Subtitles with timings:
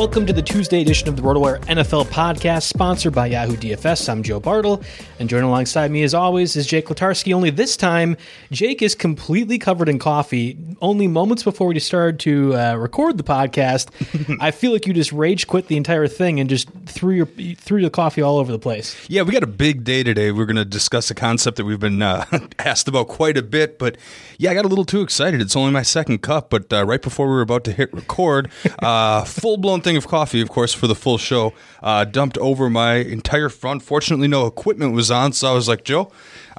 [0.00, 4.08] Welcome to the Tuesday edition of the RotoWire NFL podcast, sponsored by Yahoo DFS.
[4.08, 4.82] I'm Joe Bartel,
[5.20, 7.34] and joining alongside me, as always, is Jake Letarski.
[7.34, 8.16] Only this time,
[8.50, 10.56] Jake is completely covered in coffee.
[10.80, 13.90] Only moments before we started to uh, record the podcast,
[14.40, 17.82] I feel like you just rage quit the entire thing and just threw your threw
[17.82, 18.96] the coffee all over the place.
[19.10, 20.32] Yeah, we got a big day today.
[20.32, 22.24] We're going to discuss a concept that we've been uh,
[22.58, 23.98] asked about quite a bit, but
[24.38, 25.42] yeah, I got a little too excited.
[25.42, 28.50] It's only my second cup, but uh, right before we were about to hit record,
[28.78, 31.52] uh, full blown thing of coffee, of course, for the full show.
[31.82, 33.82] Uh, dumped over my entire front.
[33.82, 36.10] Fortunately, no equipment was on, so I was like, Joe,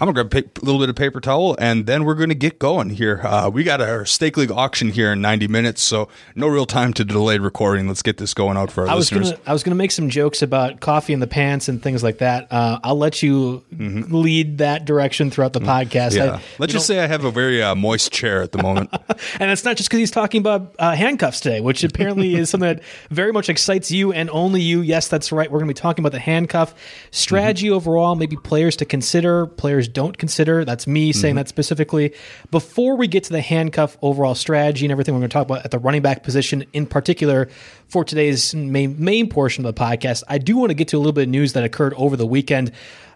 [0.01, 2.89] I'm gonna grab a little bit of paper towel, and then we're gonna get going
[2.89, 3.21] here.
[3.23, 6.91] Uh, we got our Stake League auction here in 90 minutes, so no real time
[6.93, 7.87] to delay recording.
[7.87, 9.25] Let's get this going out for our I listeners.
[9.25, 11.83] Was gonna, I was going to make some jokes about coffee in the pants and
[11.83, 12.51] things like that.
[12.51, 14.11] Uh, I'll let you mm-hmm.
[14.11, 15.69] lead that direction throughout the mm-hmm.
[15.69, 16.15] podcast.
[16.15, 16.37] Yeah.
[16.37, 18.89] I, Let's just say I have a very uh, moist chair at the moment,
[19.39, 22.75] and it's not just because he's talking about uh, handcuffs today, which apparently is something
[22.75, 24.81] that very much excites you and only you.
[24.81, 25.51] Yes, that's right.
[25.51, 26.73] We're going to be talking about the handcuff
[27.11, 27.75] strategy mm-hmm.
[27.75, 30.65] overall, maybe players to consider, players don't consider.
[30.65, 31.37] That's me saying mm-hmm.
[31.37, 32.13] that specifically.
[32.49, 35.65] Before we get to the handcuff overall strategy and everything we're going to talk about
[35.65, 37.49] at the running back position in particular
[37.87, 40.99] for today's main, main portion of the podcast, I do want to get to a
[40.99, 42.71] little bit of news that occurred over the weekend.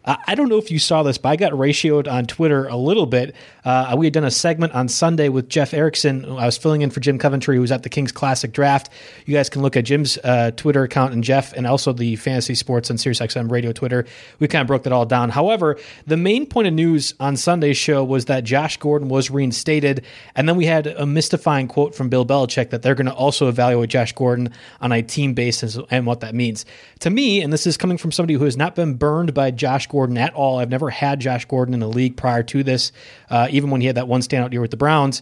[0.05, 3.07] I don't know if you saw this, but I got ratioed on Twitter a little
[3.07, 3.35] bit.
[3.63, 6.25] Uh, we had done a segment on Sunday with Jeff Erickson.
[6.25, 8.91] I was filling in for Jim Coventry, who was at the Kings Classic Draft.
[9.25, 12.53] You guys can look at Jim's uh, Twitter account and Jeff, and also the Fantasy
[12.53, 14.05] Sports and SiriusXM Radio Twitter.
[14.37, 15.31] We kind of broke that all down.
[15.31, 20.05] However, the main point of news on Sunday's show was that Josh Gordon was reinstated,
[20.35, 23.49] and then we had a mystifying quote from Bill Belichick that they're going to also
[23.49, 26.63] evaluate Josh Gordon on a team basis and what that means.
[26.99, 29.87] To me, and this is coming from somebody who has not been burned by Josh
[29.87, 30.59] Gordon at all.
[30.59, 32.91] I've never had Josh Gordon in the league prior to this,
[33.29, 35.21] uh, even when he had that one standout year with the Browns.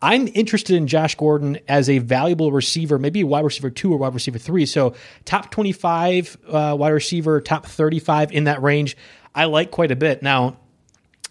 [0.00, 4.14] I'm interested in Josh Gordon as a valuable receiver, maybe wide receiver two or wide
[4.14, 4.64] receiver three.
[4.64, 4.94] So
[5.24, 8.96] top 25 uh, wide receiver, top 35 in that range,
[9.34, 10.22] I like quite a bit.
[10.22, 10.56] Now,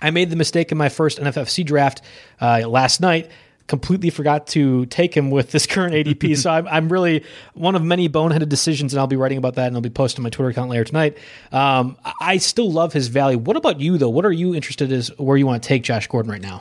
[0.02, 2.02] I made the mistake in my first NFFC draft
[2.40, 3.32] uh, last night
[3.68, 6.38] completely forgot to take him with this current ADP.
[6.42, 7.24] so I'm, I'm really
[7.54, 10.24] one of many boneheaded decisions, and I'll be writing about that, and I'll be posting
[10.24, 11.18] my Twitter account later tonight.
[11.52, 13.38] Um, I still love his value.
[13.38, 14.10] What about you, though?
[14.10, 16.60] What are you interested in where you want to take Josh Gordon right now?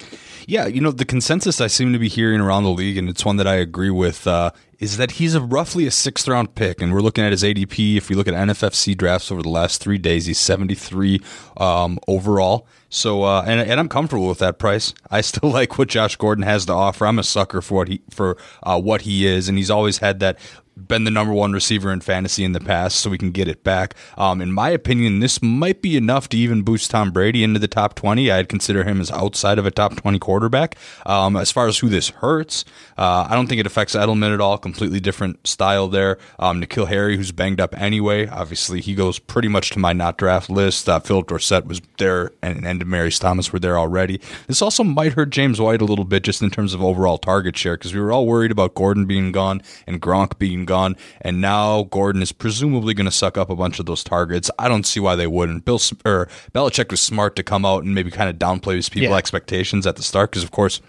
[0.49, 3.25] Yeah, you know, the consensus I seem to be hearing around the league, and it's
[3.25, 6.81] one that I agree with, uh, is that he's a roughly a sixth round pick.
[6.81, 7.97] And we're looking at his ADP.
[7.97, 11.21] If we look at NFFC drafts over the last three days, he's 73
[11.57, 12.69] um, overall.
[12.97, 14.95] So, uh, and, and I'm comfortable with that price.
[15.11, 17.07] I still like what Josh Gordon has to offer.
[17.07, 20.21] I'm a sucker for what he for uh, what he is, and he's always had
[20.21, 20.39] that
[20.77, 23.65] been the number one receiver in fantasy in the past, so we can get it
[23.65, 23.95] back.
[24.19, 27.69] Um, in my opinion, this might be enough to even boost Tom Brady into the
[27.69, 28.31] top 20.
[28.31, 30.77] I'd consider him as outside of a top 20 quarterback.
[31.07, 32.65] Um, as far as who this hurts,
[32.99, 34.59] uh, I don't think it affects Edelman at all.
[34.59, 36.19] Completely different style there.
[36.39, 40.19] Um, N'Keal Harry, who's banged up anyway, obviously he goes pretty much to my not
[40.19, 40.89] draft list.
[40.89, 44.21] Uh, Phillip Dorsett was there, and, and Demaryius Thomas were there already.
[44.47, 47.57] This also might hurt James White a little bit just in terms of overall target
[47.57, 51.41] share because we were all worried about Gordon being gone and Gronk being gone, and
[51.41, 54.51] now Gordon is presumably going to suck up a bunch of those targets.
[54.59, 55.65] I don't see why they wouldn't.
[55.65, 59.11] Bill or Belichick was smart to come out and maybe kind of downplay his people
[59.11, 59.17] yeah.
[59.17, 60.81] expectations at the start because, of course,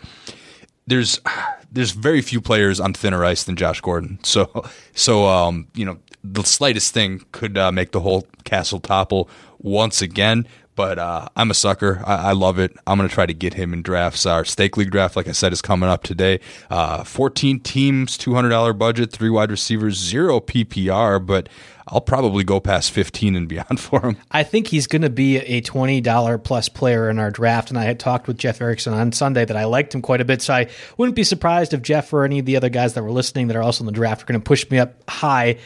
[0.88, 1.20] there's
[1.72, 4.20] there's very few players on thinner ice than Josh Gordon.
[4.24, 9.30] So so um, you know the slightest thing could uh, make the whole castle topple
[9.60, 10.48] once again.
[10.77, 12.03] But uh, I'm a sucker.
[12.06, 12.77] I, I love it.
[12.85, 14.27] I'm going to try to get him in drafts.
[14.27, 16.39] Our stake league draft, like I said, is coming up today.
[16.69, 21.25] Uh, 14 teams, $200 budget, three wide receivers, zero PPR.
[21.25, 21.50] But
[21.88, 24.18] I'll probably go past 15 and beyond for him.
[24.29, 27.69] I think he's going to be a $20 plus player in our draft.
[27.69, 30.25] And I had talked with Jeff Erickson on Sunday that I liked him quite a
[30.25, 30.44] bit.
[30.44, 33.12] So I wouldn't be surprised if Jeff or any of the other guys that were
[33.12, 35.57] listening that are also in the draft are going to push me up high.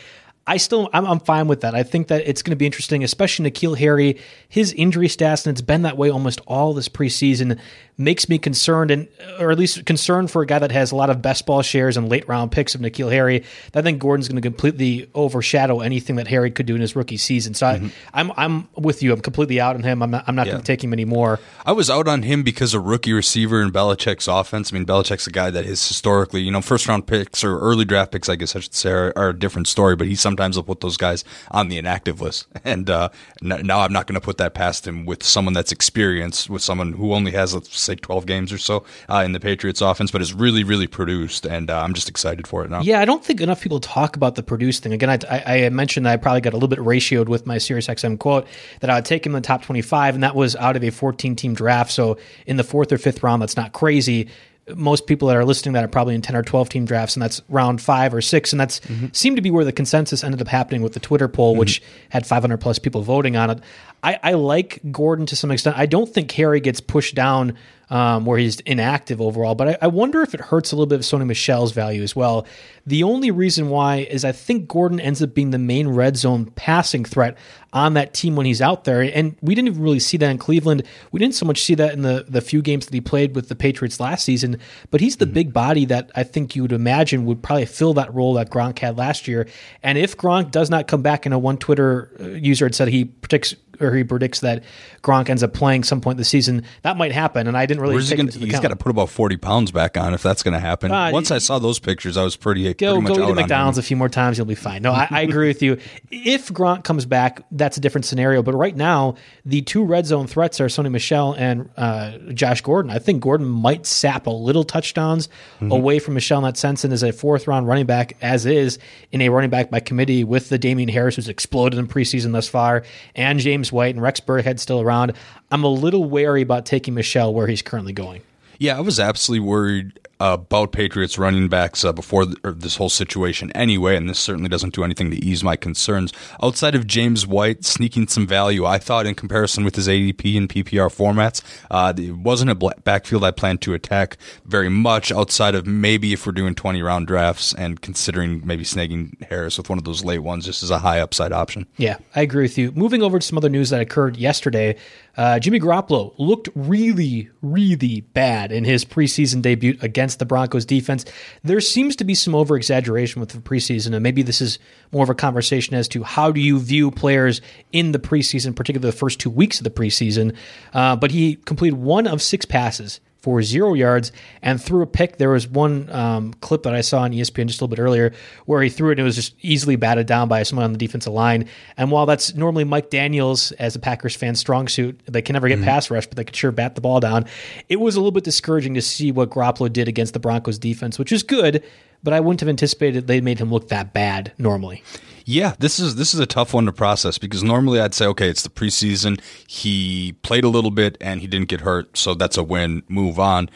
[0.51, 1.75] I still I'm, I'm, fine with that.
[1.75, 4.19] I think that it's going to be interesting, especially N'Keal Harry.
[4.49, 7.57] His injury stats, and it's been that way almost all this preseason
[7.97, 9.07] makes me concerned, and
[9.39, 11.95] or at least concerned for a guy that has a lot of best ball shares
[11.95, 13.45] and late round picks of N'Keal Harry.
[13.73, 17.17] I think Gordon's going to completely overshadow anything that Harry could do in his rookie
[17.17, 17.53] season.
[17.53, 17.87] So mm-hmm.
[18.13, 19.13] I, am I'm, I'm with you.
[19.13, 20.03] I'm completely out on him.
[20.03, 20.53] I'm not I'm not yeah.
[20.53, 21.39] going to take him anymore.
[21.65, 24.73] I was out on him because a rookie receiver in Belichick's offense.
[24.73, 27.85] I mean, Belichick's a guy that is historically, you know, first round picks or early
[27.85, 29.95] draft picks, I guess I should say, are, are a different story.
[29.95, 33.09] But he sometimes will put those guys on the inactive list, and uh,
[33.41, 36.93] now I'm not going to put that past him with someone that's experienced, with someone
[36.93, 40.21] who only has let's say 12 games or so uh, in the Patriots offense, but
[40.21, 41.45] is really, really produced.
[41.45, 42.81] And uh, I'm just excited for it now.
[42.81, 44.93] Yeah, I don't think enough people talk about the produced thing.
[44.93, 47.57] Again, I, I, I mentioned that I probably got a little bit ratioed with my
[47.57, 48.47] SiriusXM quote
[48.79, 50.89] that I would take him in the top 25, and that was out of a
[50.89, 51.91] 14 team draft.
[51.91, 54.29] So in the fourth or fifth round, that's not crazy
[54.75, 57.23] most people that are listening that are probably in 10 or 12 team drafts and
[57.23, 59.07] that's round five or six and that's mm-hmm.
[59.11, 61.59] seemed to be where the consensus ended up happening with the twitter poll mm-hmm.
[61.59, 63.59] which had 500 plus people voting on it
[64.03, 67.57] I, I, like gordon to some extent i don't think harry gets pushed down
[67.91, 69.53] um, where he's inactive overall.
[69.53, 72.15] But I, I, wonder if it hurts a little bit of Sony Michel's value as
[72.15, 72.47] well.
[72.87, 76.45] The only reason why is I think Gordon ends up being the main red zone
[76.55, 77.37] passing threat
[77.73, 79.01] on that team when he's out there.
[79.01, 80.83] And we didn't really see that in Cleveland.
[81.11, 83.49] We didn't so much see that in the, the few games that he played with
[83.49, 84.57] the Patriots last season.
[84.89, 85.33] But he's the mm-hmm.
[85.33, 88.79] big body that I think you would imagine would probably fill that role that Gronk
[88.79, 89.47] had last year.
[89.83, 92.87] And if Gronk does not come back, in a one Twitter uh, user had said
[92.87, 94.63] he predicts or he predicts that
[95.01, 96.63] Gronk ends up playing some point this season.
[96.83, 97.95] That might happen, and I didn't really.
[97.95, 100.53] Where's he gonna, he's got to put about forty pounds back on if that's going
[100.53, 100.91] to happen.
[100.91, 103.83] Uh, Once I saw those pictures, I was pretty go pretty go to McDonald's a
[103.83, 104.81] few more times, you'll be fine.
[104.81, 105.77] No, I, I agree with you.
[106.09, 108.43] If Gronk comes back, that's a different scenario.
[108.43, 112.91] But right now, the two red zone threats are Sony Michel and uh, Josh Gordon.
[112.91, 115.71] I think Gordon might sap a little touchdowns mm-hmm.
[115.71, 118.79] away from Michel in that sense, and as a fourth round running back, as is
[119.11, 122.47] in a running back by committee with the Damien Harris who's exploded in preseason thus
[122.47, 122.83] far,
[123.15, 125.13] and James White and Rex Burkhead still around.
[125.51, 128.21] I'm a little wary about taking Michel where he's currently going.
[128.59, 133.95] Yeah, I was absolutely worried about Patriots running backs uh, before this whole situation anyway,
[133.95, 136.13] and this certainly doesn't do anything to ease my concerns.
[136.43, 140.47] Outside of James White sneaking some value, I thought in comparison with his ADP and
[140.47, 145.65] PPR formats, uh, it wasn't a backfield I planned to attack very much outside of
[145.65, 149.85] maybe if we're doing 20 round drafts and considering maybe snagging Harris with one of
[149.85, 151.65] those late ones just as a high upside option.
[151.77, 152.71] Yeah, I agree with you.
[152.73, 154.77] Moving over to some other news that occurred yesterday,
[155.17, 161.05] uh, Jimmy Garoppolo looked really, really bad in his preseason debut against the Broncos defense.
[161.43, 164.59] There seems to be some over exaggeration with the preseason, and maybe this is
[164.91, 167.41] more of a conversation as to how do you view players
[167.71, 170.35] in the preseason, particularly the first two weeks of the preseason.
[170.73, 174.11] Uh, but he completed one of six passes for zero yards
[174.41, 175.17] and threw a pick.
[175.17, 178.13] There was one um, clip that I saw on ESPN just a little bit earlier
[178.45, 180.77] where he threw it and it was just easily batted down by someone on the
[180.77, 181.47] defensive line.
[181.77, 185.47] And while that's normally Mike Daniels, as a Packers fan, strong suit, they can never
[185.47, 187.25] get pass rush, but they could sure bat the ball down.
[187.69, 190.97] It was a little bit discouraging to see what Garoppolo did against the Broncos defense,
[190.97, 191.63] which is good,
[192.03, 194.83] but I wouldn't have anticipated they made him look that bad normally.
[195.25, 198.29] Yeah, this is this is a tough one to process because normally I'd say, okay,
[198.29, 199.19] it's the preseason.
[199.47, 202.83] He played a little bit and he didn't get hurt, so that's a win.
[202.87, 203.49] Move on.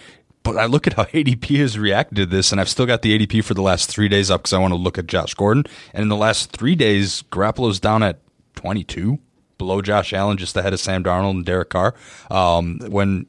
[0.43, 3.17] But I look at how ADP has reacted to this, and I've still got the
[3.17, 5.65] ADP for the last three days up because I want to look at Josh Gordon.
[5.93, 8.19] And in the last three days, Garoppolo's down at
[8.55, 9.17] 22,
[9.57, 11.95] below Josh Allen, just ahead of Sam Darnold and Derek Carr.
[12.29, 13.25] Um, when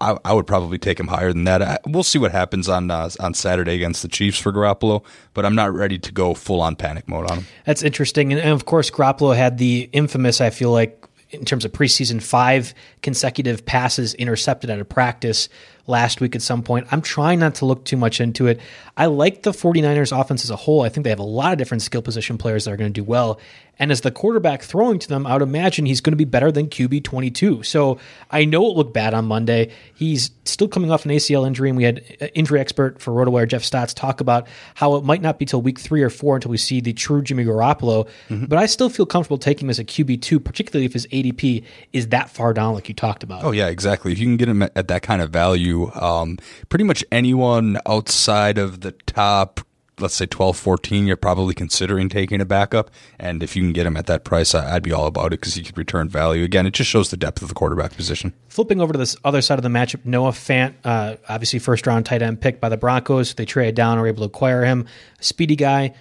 [0.00, 1.62] I, I, would probably take him higher than that.
[1.62, 5.46] I, we'll see what happens on uh, on Saturday against the Chiefs for Garoppolo, but
[5.46, 7.46] I'm not ready to go full on panic mode on him.
[7.64, 11.64] That's interesting, and, and of course Garoppolo had the infamous, I feel like, in terms
[11.64, 15.48] of preseason, five consecutive passes intercepted at a practice
[15.86, 16.86] last week at some point.
[16.90, 18.60] I'm trying not to look too much into it.
[18.96, 20.82] I like the 49ers offense as a whole.
[20.82, 23.00] I think they have a lot of different skill position players that are going to
[23.00, 23.38] do well.
[23.78, 26.50] And as the quarterback throwing to them, I would imagine he's going to be better
[26.50, 27.62] than QB 22.
[27.62, 27.98] So
[28.30, 29.70] I know it looked bad on Monday.
[29.94, 33.46] He's still coming off an ACL injury, and we had uh, injury expert for RotoWire,
[33.46, 36.50] Jeff Stotts, talk about how it might not be till week three or four until
[36.50, 38.08] we see the true Jimmy Garoppolo.
[38.30, 38.46] Mm-hmm.
[38.46, 42.08] But I still feel comfortable taking him as a QB2, particularly if his ADP is
[42.08, 43.44] that far down, like you talked about.
[43.44, 44.12] Oh, yeah, exactly.
[44.12, 48.58] If you can get him at that kind of value, um, pretty much anyone outside
[48.58, 49.60] of the top
[50.00, 52.90] let's say 12, 14, you're probably considering taking a backup.
[53.18, 55.54] And if you can get him at that price, I'd be all about it because
[55.54, 56.44] he could return value.
[56.44, 58.34] Again, it just shows the depth of the quarterback position.
[58.48, 62.06] Flipping over to this other side of the matchup, Noah Fant, uh, obviously first round
[62.06, 63.34] tight end picked by the Broncos.
[63.34, 64.86] They traded down, were able to acquire him.
[65.20, 65.94] Speedy guy.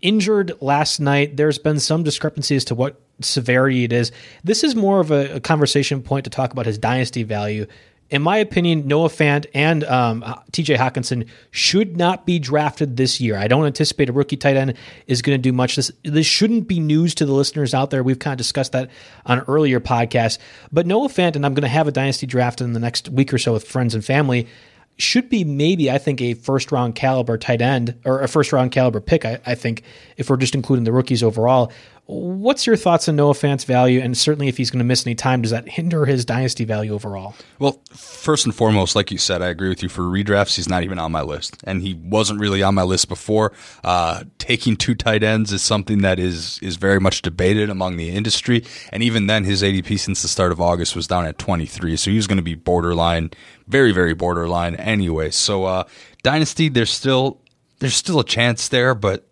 [0.00, 1.36] Injured last night.
[1.36, 4.12] There's been some discrepancy as to what severity it is.
[4.44, 7.66] This is more of a, a conversation point to talk about his dynasty value
[8.10, 10.22] in my opinion, Noah Fant and um,
[10.52, 13.36] TJ Hockenson should not be drafted this year.
[13.36, 14.74] I don't anticipate a rookie tight end
[15.06, 15.76] is going to do much.
[15.76, 18.02] This this shouldn't be news to the listeners out there.
[18.02, 18.90] We've kind of discussed that
[19.26, 20.38] on earlier podcasts.
[20.72, 23.32] But Noah Fant, and I'm going to have a dynasty draft in the next week
[23.32, 24.48] or so with friends and family,
[24.96, 28.72] should be maybe, I think, a first round caliber tight end or a first round
[28.72, 29.24] caliber pick.
[29.24, 29.82] I, I think
[30.16, 31.72] if we're just including the rookies overall.
[32.10, 34.00] What's your thoughts on Noah Fant's value?
[34.00, 36.94] And certainly, if he's going to miss any time, does that hinder his dynasty value
[36.94, 37.34] overall?
[37.58, 39.90] Well, first and foremost, like you said, I agree with you.
[39.90, 43.10] For redrafts, he's not even on my list, and he wasn't really on my list
[43.10, 43.52] before.
[43.84, 48.08] Uh, taking two tight ends is something that is is very much debated among the
[48.08, 51.94] industry, and even then, his ADP since the start of August was down at 23,
[51.98, 53.32] so he was going to be borderline,
[53.66, 55.28] very very borderline anyway.
[55.28, 55.84] So, uh,
[56.22, 57.42] dynasty, there's still
[57.80, 59.26] there's still a chance there, but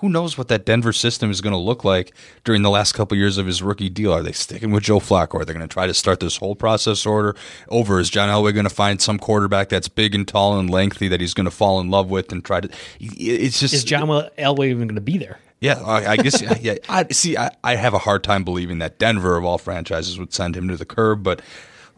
[0.00, 2.14] who knows what that Denver system is going to look like
[2.44, 4.12] during the last couple of years of his rookie deal?
[4.12, 5.34] Are they sticking with Joe Flacco?
[5.34, 7.34] Are they going to try to start this whole process order
[7.68, 7.98] over?
[7.98, 11.20] Is John Elway going to find some quarterback that's big and tall and lengthy that
[11.20, 12.68] he's going to fall in love with and try to?
[13.00, 15.38] It's just is John Elway even going to be there?
[15.60, 16.40] Yeah, I, I guess.
[16.60, 17.36] yeah, I see.
[17.36, 20.68] I, I have a hard time believing that Denver, of all franchises, would send him
[20.68, 21.42] to the curb, but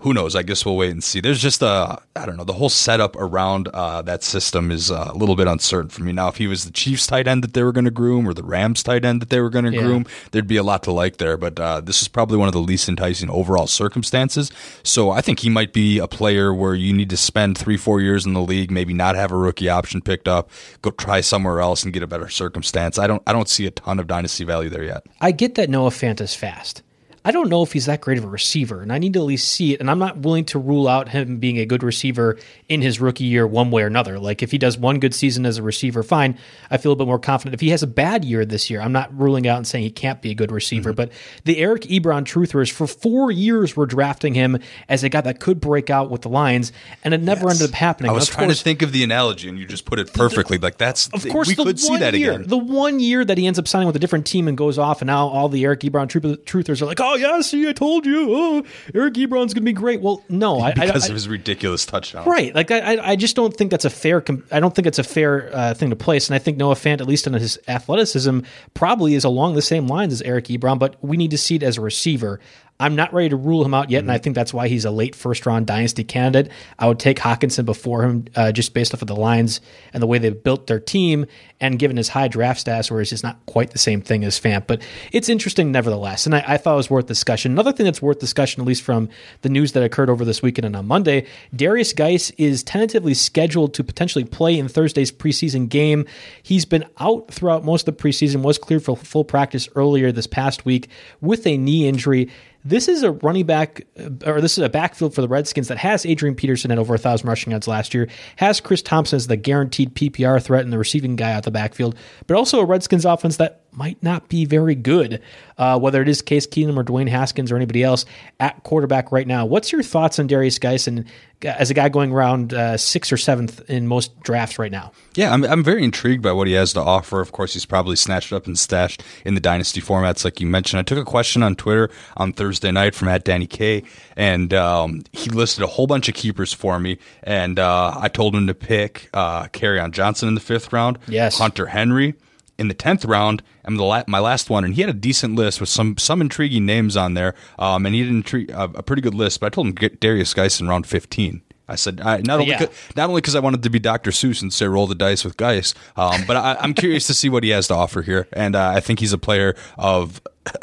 [0.01, 0.35] who knows?
[0.35, 1.21] I guess we'll wait and see.
[1.21, 5.11] There's just a, I don't know, the whole setup around uh, that system is uh,
[5.13, 6.13] a little bit uncertain for me.
[6.13, 8.33] Now, if he was the Chiefs tight end that they were going to groom or
[8.33, 9.83] the Rams tight end that they were going to yeah.
[9.83, 11.37] groom, there'd be a lot to like there.
[11.37, 14.51] But uh, this is probably one of the least enticing overall circumstances.
[14.83, 18.01] So I think he might be a player where you need to spend three, four
[18.01, 21.61] years in the league, maybe not have a rookie option picked up, go try somewhere
[21.61, 22.99] else and get a better circumstance.
[22.99, 25.05] I don't, I don't see a ton of dynasty value there yet.
[25.21, 26.83] I get that Noah Fant is fast.
[27.23, 29.27] I don't know if he's that great of a receiver, and I need to at
[29.27, 29.81] least see it.
[29.81, 33.25] And I'm not willing to rule out him being a good receiver in his rookie
[33.25, 34.19] year, one way or another.
[34.19, 36.39] Like if he does one good season as a receiver, fine.
[36.71, 37.53] I feel a bit more confident.
[37.53, 39.91] If he has a bad year this year, I'm not ruling out and saying he
[39.91, 40.91] can't be a good receiver.
[40.91, 40.97] Mm-hmm.
[40.97, 41.13] But
[41.45, 44.59] the Eric Ebron truthers for four years were drafting him
[44.89, 46.73] as a guy that could break out with the Lions,
[47.05, 47.61] and it never yes.
[47.61, 48.11] ended up happening.
[48.11, 50.13] I was of trying course, to think of the analogy, and you just put it
[50.15, 50.57] perfectly.
[50.57, 52.49] The, like that's of course we could see that year, again.
[52.49, 55.03] The one year that he ends up signing with a different team and goes off,
[55.03, 58.07] and now all the Eric Ebron truthers are like, "Oh yeah, see, I told." told
[58.07, 58.65] you, oh,
[58.95, 60.01] Eric Ebron's going to be great.
[60.01, 62.55] Well, no, I, because I, of his ridiculous touchdown, right?
[62.55, 64.25] Like I, I just don't think that's a fair.
[64.51, 66.29] I don't think it's a fair uh, thing to place.
[66.29, 68.41] And I think Noah Fant, at least in his athleticism,
[68.75, 70.79] probably is along the same lines as Eric Ebron.
[70.79, 72.41] But we need to see it as a receiver.
[72.81, 74.09] I'm not ready to rule him out yet, mm-hmm.
[74.09, 76.51] and I think that's why he's a late first round dynasty candidate.
[76.79, 79.61] I would take Hockenson before him uh, just based off of the lines
[79.93, 81.27] and the way they've built their team,
[81.61, 84.41] and given his high draft stats, where it's just not quite the same thing as
[84.41, 84.67] Fant.
[84.67, 84.81] But
[85.13, 87.53] it's interesting nevertheless, and I, I, thought it was worth discussion.
[87.53, 89.11] Another thing that's worth discussion, at least from
[89.43, 93.75] the news that occurred over this weekend and on Monday, Derrius Guice is tentatively scheduled
[93.75, 96.07] to potentially play in Thursday's preseason game.
[96.43, 100.27] He's been out throughout most of the preseason, was cleared for full practice earlier this
[100.27, 100.89] past week
[101.21, 102.31] with a knee injury
[102.65, 105.79] this is a running back, uh, or this is a backfield for the Redskins that
[105.79, 109.27] has Adrian Peterson at over a thousand rushing yards last year, has Chris Thompson as
[109.27, 113.05] the guaranteed PPR threat and the receiving guy out the backfield, but also a Redskins
[113.05, 115.23] offense that might not be very good,
[115.59, 118.05] uh, whether it is Case Keenum or Dwayne Haskins or anybody else
[118.39, 119.47] at quarterback right now.
[119.47, 121.05] What's your thoughts on Derrius Guice and
[121.43, 124.93] as a guy going around uh, sixth or seventh in most drafts right now?
[125.15, 127.21] Yeah, I'm, I'm very intrigued by what he has to offer.
[127.21, 130.81] Of course, he's probably snatched up and stashed in the dynasty formats, like you mentioned.
[130.81, 133.83] I took a question on Twitter on Thursday night from at Danny K,
[134.17, 136.99] and um, he listed a whole bunch of keepers for me.
[137.23, 141.39] And uh, I told him to pick uh, on Johnson in the fifth round, yes,
[141.39, 142.15] Hunter Henry
[142.61, 143.43] in the tenth round.
[143.65, 146.21] I'm the la- my last one, and he had a decent list with some some
[146.21, 147.35] intriguing names on there.
[147.59, 149.41] Um, and he had intri- a, a pretty good list.
[149.41, 151.43] But I told him get Derrius Guice in round 15.
[151.71, 152.67] I said I, not only yeah.
[152.97, 154.11] not only because I wanted to be Dr.
[154.11, 157.29] Seuss and say roll the dice with Guice, um, but I, am curious to see
[157.29, 160.21] what he has to offer here, and uh, I think he's a player of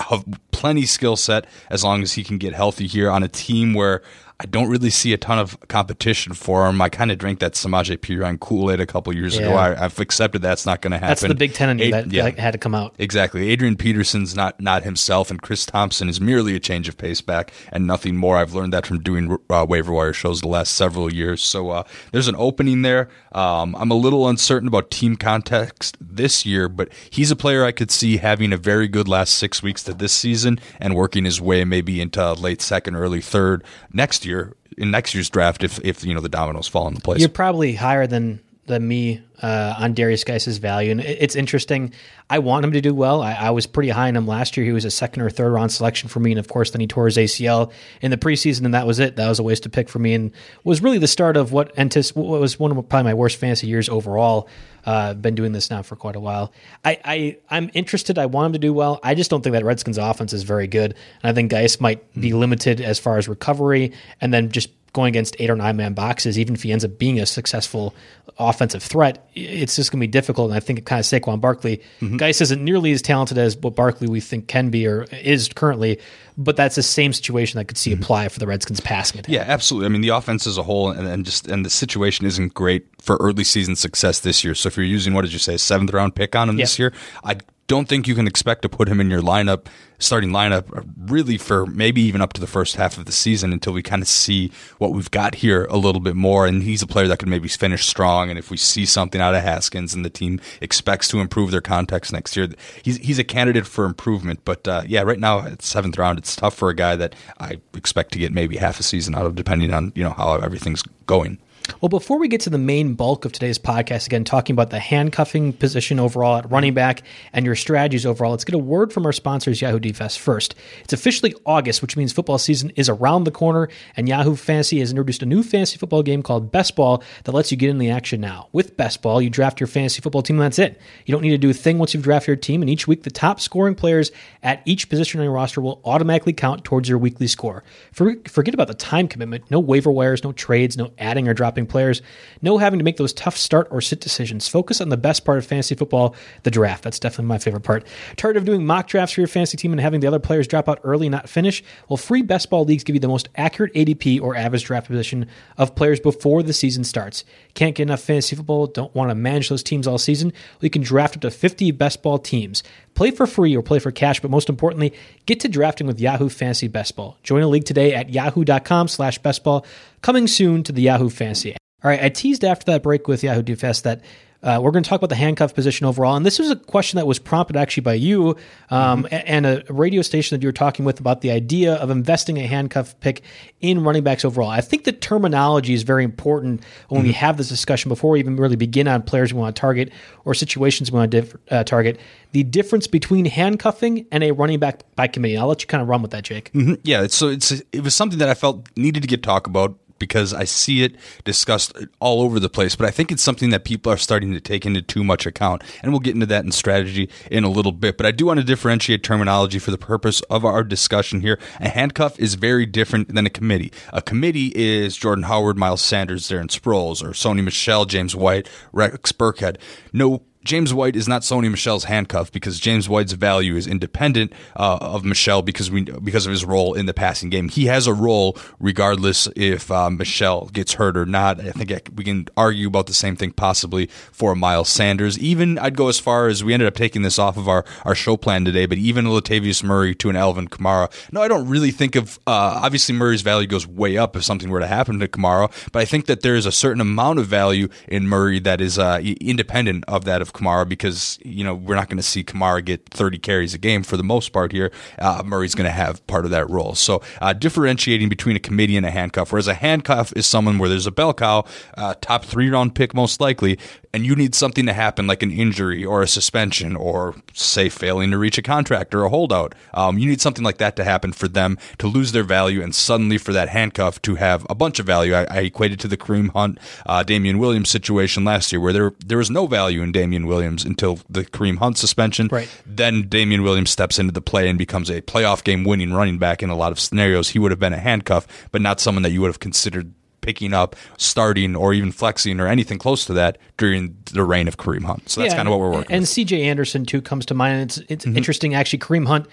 [0.10, 3.74] of plenty skill set as long as he can get healthy here on a team
[3.74, 4.02] where
[4.40, 6.80] I don't really see a ton of competition for him.
[6.80, 9.48] I kind of drank that Samaje Perine Kool Aid a couple years Yeah.
[9.48, 9.56] ago.
[9.56, 11.10] I, I've accepted that's not going to happen.
[11.10, 12.26] That's the Big Ten Ad- that, yeah.
[12.26, 12.94] that had to come out.
[13.00, 13.50] Exactly.
[13.50, 17.52] Adrian Peterson's not not himself, and Chris Thompson is merely a change of pace back
[17.72, 18.38] and nothing more.
[18.38, 21.42] I've learned that from doing uh, waiver wire shows the last several years.
[21.42, 23.10] So uh, there's an opening there.
[23.38, 27.72] Um, I'm a little uncertain about team context this year, but he's a player I
[27.72, 31.40] could see having a very good last six weeks to this season and working his
[31.40, 33.64] way maybe into late second, early third
[33.94, 37.20] next year in next year's draft if if you know the dominoes fall into place.
[37.20, 41.94] You're probably higher than than me uh, on Derrius Guice's value, and it- it's interesting.
[42.30, 43.22] I want him to do well.
[43.22, 44.66] I, I was pretty high on him last year.
[44.66, 46.88] He was a second or third round selection for me, and of course, then he
[46.88, 47.72] tore his ACL
[48.02, 49.16] in the preseason, and that was it.
[49.16, 50.32] That was a waste to pick for me, and
[50.64, 53.68] was really the start of what antis- what was one of probably my worst fantasy
[53.68, 54.48] years overall.
[54.86, 56.54] Uh, been doing this now for quite a while.
[56.86, 58.18] I, I I'm interested.
[58.18, 59.00] I want him to do well.
[59.04, 60.94] I just don't think that Redskins offense is very good,
[61.24, 65.10] and I think Geis might be limited as far as recovery, and then just going
[65.10, 67.94] against eight or nine man boxes, even if he ends up being a successful
[68.40, 70.50] offensive threat, it's just going to be difficult.
[70.50, 72.18] And I think it kind of Saquon Barkley, mm-hmm.
[72.18, 76.00] Guice isn't nearly as talented as what Barkley we think can be or is currently,
[76.36, 78.02] but that's the same situation that could see mm-hmm.
[78.02, 79.32] apply for the Redskins passing attack.
[79.32, 79.86] Yeah, absolutely.
[79.86, 82.88] I mean, the offense as a whole, and, and just and the situation isn't great
[83.00, 84.56] for early season success this year.
[84.56, 86.80] So if you're using what did you say, a seventh round pick on him this
[86.80, 86.92] year,
[87.24, 87.38] I
[87.68, 89.66] don't think you can expect to put him in your lineup,
[90.00, 93.52] starting lineup, uh, really for maybe even up to the first half of the season
[93.52, 96.48] until we kind of see what we've got here a little bit more.
[96.48, 98.30] And he's a player that could maybe finish strong.
[98.30, 101.62] And if we see something out of Haskins and the team expects to improve their
[101.62, 102.48] context next year,
[102.82, 104.40] he's he's a candidate for improvement.
[104.46, 107.60] But uh, yeah, right now at seventh round, it's tough for a guy that I
[107.76, 110.84] expect to get maybe half a season out of, depending on you know how everything's
[111.06, 111.38] going.
[111.82, 114.80] Well, before we get to the main bulk of today's podcast, again, talking about the
[114.80, 116.76] handcuffing position overall at running mm-hmm.
[116.76, 117.04] back
[117.34, 120.56] and your strategies overall, let's get a word from our sponsors, Yahoo DFS, first.
[120.84, 124.92] It's officially August, which means football season is around the corner, and Yahoo Fantasy has
[124.92, 127.90] introduced a new fantasy football game called Best Ball that lets you get in the
[127.90, 128.48] action now.
[128.52, 130.80] With Best Ball, you draft your fantasy football team, and that's it.
[131.06, 133.04] You don't need to do a thing once you've drafted your team, and each week
[133.04, 136.98] the top scoring players at each position on your roster will automatically count towards your
[136.98, 137.64] weekly score.
[137.92, 141.57] For, forget about the time commitment, no waiver wires, no trades, no adding or dropping
[141.66, 142.02] players,
[142.42, 144.48] no having to make those tough start or sit decisions.
[144.48, 146.84] Focus on the best part of fantasy football, the draft.
[146.84, 147.88] That's definitely my favorite part.
[148.18, 150.70] Tired of doing mock drafts for your fantasy team and having the other players drop
[150.70, 151.64] out early not finish?
[151.90, 155.28] Well, free best ball leagues give you the most accurate ADP or average draft position
[155.58, 157.24] of players before the season starts.
[157.54, 160.30] Can't get enough fantasy football, don't want to manage those teams all season?
[160.30, 162.64] Well, you can draft up to 50 best ball teams.
[162.98, 164.92] Play for free or play for cash, but most importantly,
[165.28, 167.16] get to drafting with Yahoo Fantasy Best Ball.
[167.22, 169.64] Join a league today at yahoo.com slash bestball.
[170.02, 171.52] Coming soon to the Yahoo Fantasy.
[171.84, 174.02] All right, I teased after that break with Yahoo DFS that
[174.44, 176.16] uh, we're going to talk about the handcuff position overall.
[176.16, 178.36] And this was a question that was prompted actually by you
[178.70, 181.90] um, a- and a radio station that you were talking with about the idea of
[181.90, 183.22] investing a handcuff pick
[183.62, 184.50] in running backs overall.
[184.50, 188.36] I think the terminology is very important when we have this discussion before we even
[188.38, 189.92] really begin on players we want to target
[190.26, 192.00] or situations we want to diff- uh, target.
[192.34, 195.38] The difference between handcuffing and a running back by committee.
[195.38, 196.52] I'll let you kind of run with that, Jake.
[196.84, 199.78] Yeah, it's, so it's it was something that I felt needed to get talk about
[200.00, 202.76] because I see it discussed all over the place.
[202.76, 205.64] But I think it's something that people are starting to take into too much account,
[205.82, 207.98] and we'll get into that in strategy in a little bit.
[207.98, 211.40] But I do want to differentiate terminology for the purpose of our discussion here.
[211.60, 213.72] A handcuff is very different than a committee.
[213.94, 219.12] A committee is Jordan Howard, Miles Sanders, Darren Sproles, or Sony Michel, James White, Rex
[219.12, 219.58] Burkhead.
[219.94, 224.78] No James White is not Sony Michel's handcuff because James White's value is independent uh,
[224.82, 227.50] of Michel because we because of his role in the passing game.
[227.50, 231.40] He has a role regardless if uh, Michel gets hurt or not.
[231.40, 235.20] I think we can argue about the same thing possibly for Miles Sanders.
[235.20, 237.96] Even I'd go as far as we ended up taking this off of our, our
[237.96, 240.90] show plan today, but even Latavius Murray to an Alvin Kamara.
[241.12, 244.50] No, I don't really think of uh, obviously Murray's value goes way up if something
[244.50, 247.28] were to happen to Kamara, but I think that there is a certain amount of
[247.28, 251.76] value in Murray that is uh, independent of that of Kamara because you know we're
[251.76, 254.72] not going to see Kamara get 30 carries a game for the most part here.
[255.00, 256.76] Uh, Murray's going to have part of that role.
[256.76, 260.70] So uh, differentiating between a committee and a handcuff, whereas a handcuff is someone where
[260.70, 261.46] there's a bell cow,
[261.76, 263.58] uh, top three round pick most likely,
[263.94, 268.12] and you need something to happen like an injury or a suspension or say failing
[268.12, 269.56] to reach a contract or a holdout.
[269.74, 272.76] Um, you need something like that to happen for them to lose their value and
[272.76, 275.14] suddenly for that handcuff to have a bunch of value.
[275.16, 278.94] I, I equated to the Kareem Hunt, uh, Damien Williams situation last year where there
[279.06, 282.28] there was no value in Damien Williams until the Kareem Hunt suspension.
[282.32, 282.50] Right.
[282.66, 286.42] Then Damien Williams steps into the play and becomes a playoff game winning running back
[286.42, 287.30] in a lot of scenarios.
[287.30, 290.54] He would have been a handcuff, but not someone that you would have considered picking
[290.54, 294.84] up, starting, or even flexing or anything close to that during the reign of Kareem
[294.84, 295.08] Hunt.
[295.08, 295.92] So that's yeah, kind of what we're working.
[295.92, 296.10] And with.
[296.10, 297.62] CJ Anderson too comes to mind.
[297.62, 298.18] It's it's mm-hmm.
[298.18, 298.80] interesting actually.
[298.80, 299.28] Kareem Hunt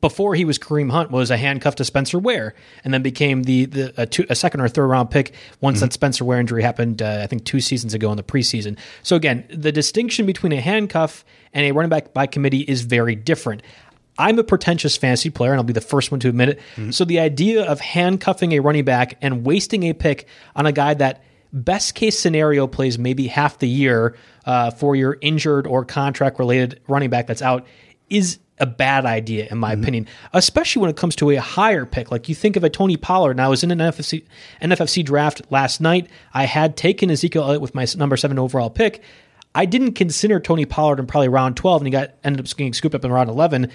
[0.00, 3.66] before he was Kareem Hunt was a handcuff to Spencer Ware, and then became the
[3.66, 5.86] the a, two, a second or third round pick once mm-hmm.
[5.86, 7.02] that Spencer Ware injury happened.
[7.02, 8.78] Uh, I think two seasons ago in the preseason.
[9.02, 13.14] So again, the distinction between a handcuff and a running back by committee is very
[13.14, 13.62] different.
[14.18, 16.58] I'm a pretentious fantasy player, and I'll be the first one to admit it.
[16.76, 16.90] Mm-hmm.
[16.90, 20.94] So the idea of handcuffing a running back and wasting a pick on a guy
[20.94, 26.38] that best case scenario plays maybe half the year uh, for your injured or contract
[26.38, 27.66] related running back that's out
[28.10, 29.82] is a bad idea in my mm-hmm.
[29.82, 32.10] opinion, especially when it comes to a higher pick.
[32.10, 33.36] Like you think of a Tony Pollard.
[33.36, 34.24] Now I was in an NFFC,
[34.60, 36.08] NFFC draft last night.
[36.34, 39.02] I had taken Ezekiel Elliott with my number seven overall pick.
[39.54, 42.74] I didn't consider Tony Pollard in probably round 12, and he got ended up getting
[42.74, 43.70] scooped up in round 11.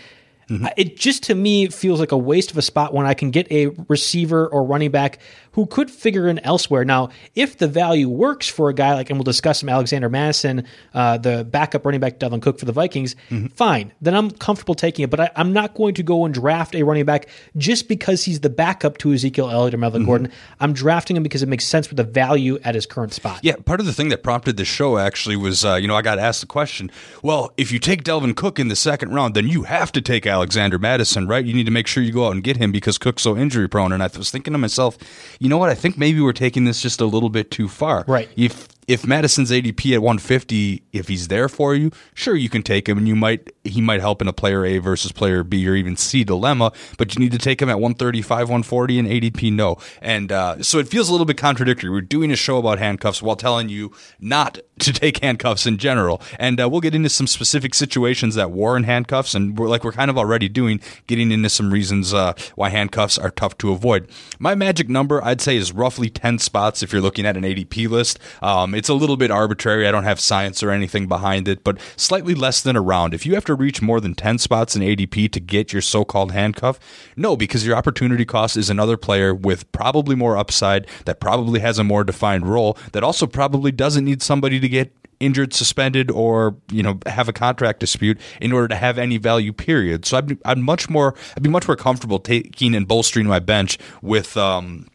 [0.50, 0.66] Mm-hmm.
[0.78, 3.52] It just to me feels like a waste of a spot when I can get
[3.52, 5.20] a receiver or running back
[5.54, 6.84] who could figure in elsewhere.
[6.84, 10.66] Now, if the value works for a guy like, and we'll discuss some Alexander Mattison,
[10.94, 13.48] uh, the backup running back Dalvin Cook for the Vikings, mm-hmm.
[13.48, 13.94] fine.
[14.02, 15.10] Then I'm comfortable taking it.
[15.10, 18.40] But I, am not going to go and draft a running back just because he's
[18.42, 20.10] the backup to Ezekiel Elliott or Melvin mm-hmm.
[20.10, 20.32] Gordon.
[20.60, 23.40] I'm drafting him because it makes sense with the value at his current spot.
[23.44, 26.02] Yeah, part of the thing that prompted the show actually was, uh, you know, I
[26.02, 29.48] got asked the question, well, if you take Dalvin Cook in the second round, then
[29.48, 31.46] you have to take Alexander Mattison, right?
[31.46, 33.70] You need to make sure you go out and get him because Cook's so injury
[33.70, 33.92] prone.
[33.92, 34.98] And I was thinking to myself,
[35.44, 35.70] you know what?
[35.70, 38.06] I think maybe we're taking this just a little bit too far.
[38.08, 38.30] Right.
[38.38, 42.88] If if Mattison's ADP at 150, if he's there for you, sure you can take
[42.88, 45.76] him, and you might he might help in a player A versus player B or
[45.76, 46.72] even C dilemma.
[46.98, 49.78] But you need to take him at 135, 140, and ADP no.
[50.02, 51.90] And uh, so it feels a little bit contradictory.
[51.90, 56.22] We're doing a show about handcuffs while telling you not to take handcuffs in general,
[56.40, 59.92] and uh, we'll get into some specific situations that warrant handcuffs, and we're like we're
[59.92, 64.10] kind of already doing, getting into some reasons uh, why handcuffs are tough to avoid.
[64.40, 67.90] My magic number, I'd say, is roughly 10 spots if you're looking at an ADP
[67.90, 68.20] list.
[68.42, 69.88] Um, it's a little bit arbitrary.
[69.88, 73.14] I don't have science or anything behind it, but slightly less than a round.
[73.14, 76.04] If you have to reach more than 10 spots in ADP to get your so
[76.06, 76.80] called handcuff,
[77.16, 81.80] no, because your opportunity cost is another player with probably more upside, that probably has
[81.80, 86.56] a more defined role, that also probably doesn't need somebody to get injured, suspended, or
[86.72, 89.54] you know have a contract dispute in order to have any value.
[89.54, 90.06] Period.
[90.06, 93.40] So I'd be, I'd much more I'd be much more comfortable taking and bolstering my
[93.40, 94.88] bench with um,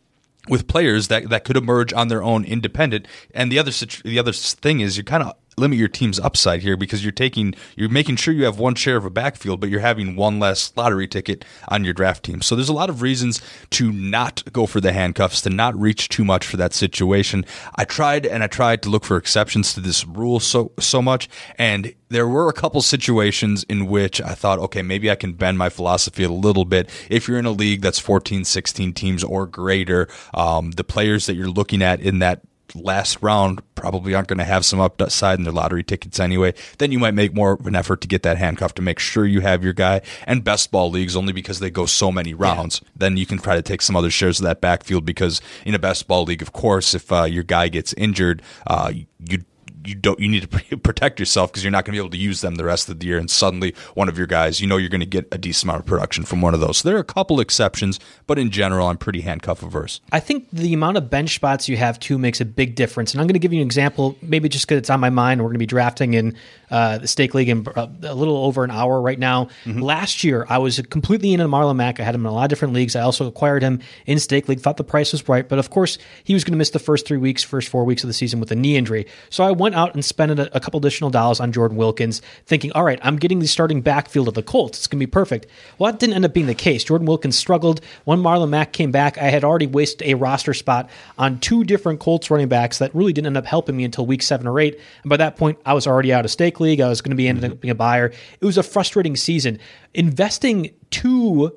[0.48, 3.06] with players that, that could emerge on their own independent.
[3.32, 3.70] And the other
[4.04, 7.54] the other thing is you're kind of limit your team's upside here because you're taking
[7.76, 10.72] you're making sure you have one share of a backfield, but you're having one less
[10.76, 12.42] lottery ticket on your draft team.
[12.42, 13.40] So there's a lot of reasons
[13.70, 17.44] to not go for the handcuffs, to not reach too much for that situation.
[17.74, 21.28] I tried and I tried to look for exceptions to this rule so so much,
[21.56, 25.58] and there were a couple situations in which I thought, okay, maybe I can bend
[25.58, 26.88] my philosophy a little bit.
[27.10, 31.34] If you're in a league that's 14, 16 teams or greater, um, the players that
[31.34, 32.40] you're looking at in that
[32.74, 36.92] last round probably aren't going to have some upside in their lottery tickets anyway, then
[36.92, 39.40] you might make more of an effort to get that handcuff to make sure you
[39.40, 40.00] have your guy.
[40.26, 42.90] And best ball leagues, only because they go so many rounds, yeah.
[42.96, 45.78] then you can try to take some other shares of that backfield because in a
[45.78, 48.92] best ball league, of course, if uh, your guy gets injured, uh,
[49.28, 49.44] you
[49.84, 52.18] you don't you need to protect yourself because you're not going to be able to
[52.18, 53.18] use them the rest of the year.
[53.18, 55.80] And suddenly, one of your guys, you know, you're going to get a decent amount
[55.80, 56.78] of production from one of those.
[56.78, 60.00] So there are a couple exceptions, but in general, I'm pretty handcuff averse.
[60.12, 63.12] I think the amount of bench spots you have too makes a big difference.
[63.12, 65.40] And I'm going to give you an example, maybe just because it's on my mind.
[65.40, 66.36] We're going to be drafting in
[66.70, 69.48] uh, the stake league in uh, a little over an hour right now.
[69.64, 69.80] Mm-hmm.
[69.80, 72.00] Last year, I was completely in on Marlon Mack.
[72.00, 72.96] I had him in a lot of different leagues.
[72.96, 74.60] I also acquired him in stake league.
[74.60, 77.06] Thought the price was right, but of course, he was going to miss the first
[77.06, 79.06] three weeks, first four weeks of the season with a knee injury.
[79.30, 82.22] So I went went out and spent a, a couple additional dollars on Jordan Wilkins,
[82.46, 84.78] thinking, all right, I'm getting the starting backfield of the Colts.
[84.78, 85.46] It's going to be perfect.
[85.76, 86.84] Well, that didn't end up being the case.
[86.84, 87.82] Jordan Wilkins struggled.
[88.04, 92.00] When Marlon Mack came back, I had already wasted a roster spot on two different
[92.00, 94.80] Colts running backs that really didn't end up helping me until week seven or eight.
[95.02, 96.80] And by that point, I was already out of stake league.
[96.80, 98.12] I was going to be ending up being a buyer.
[98.40, 99.58] It was a frustrating season.
[99.94, 101.52] Investing two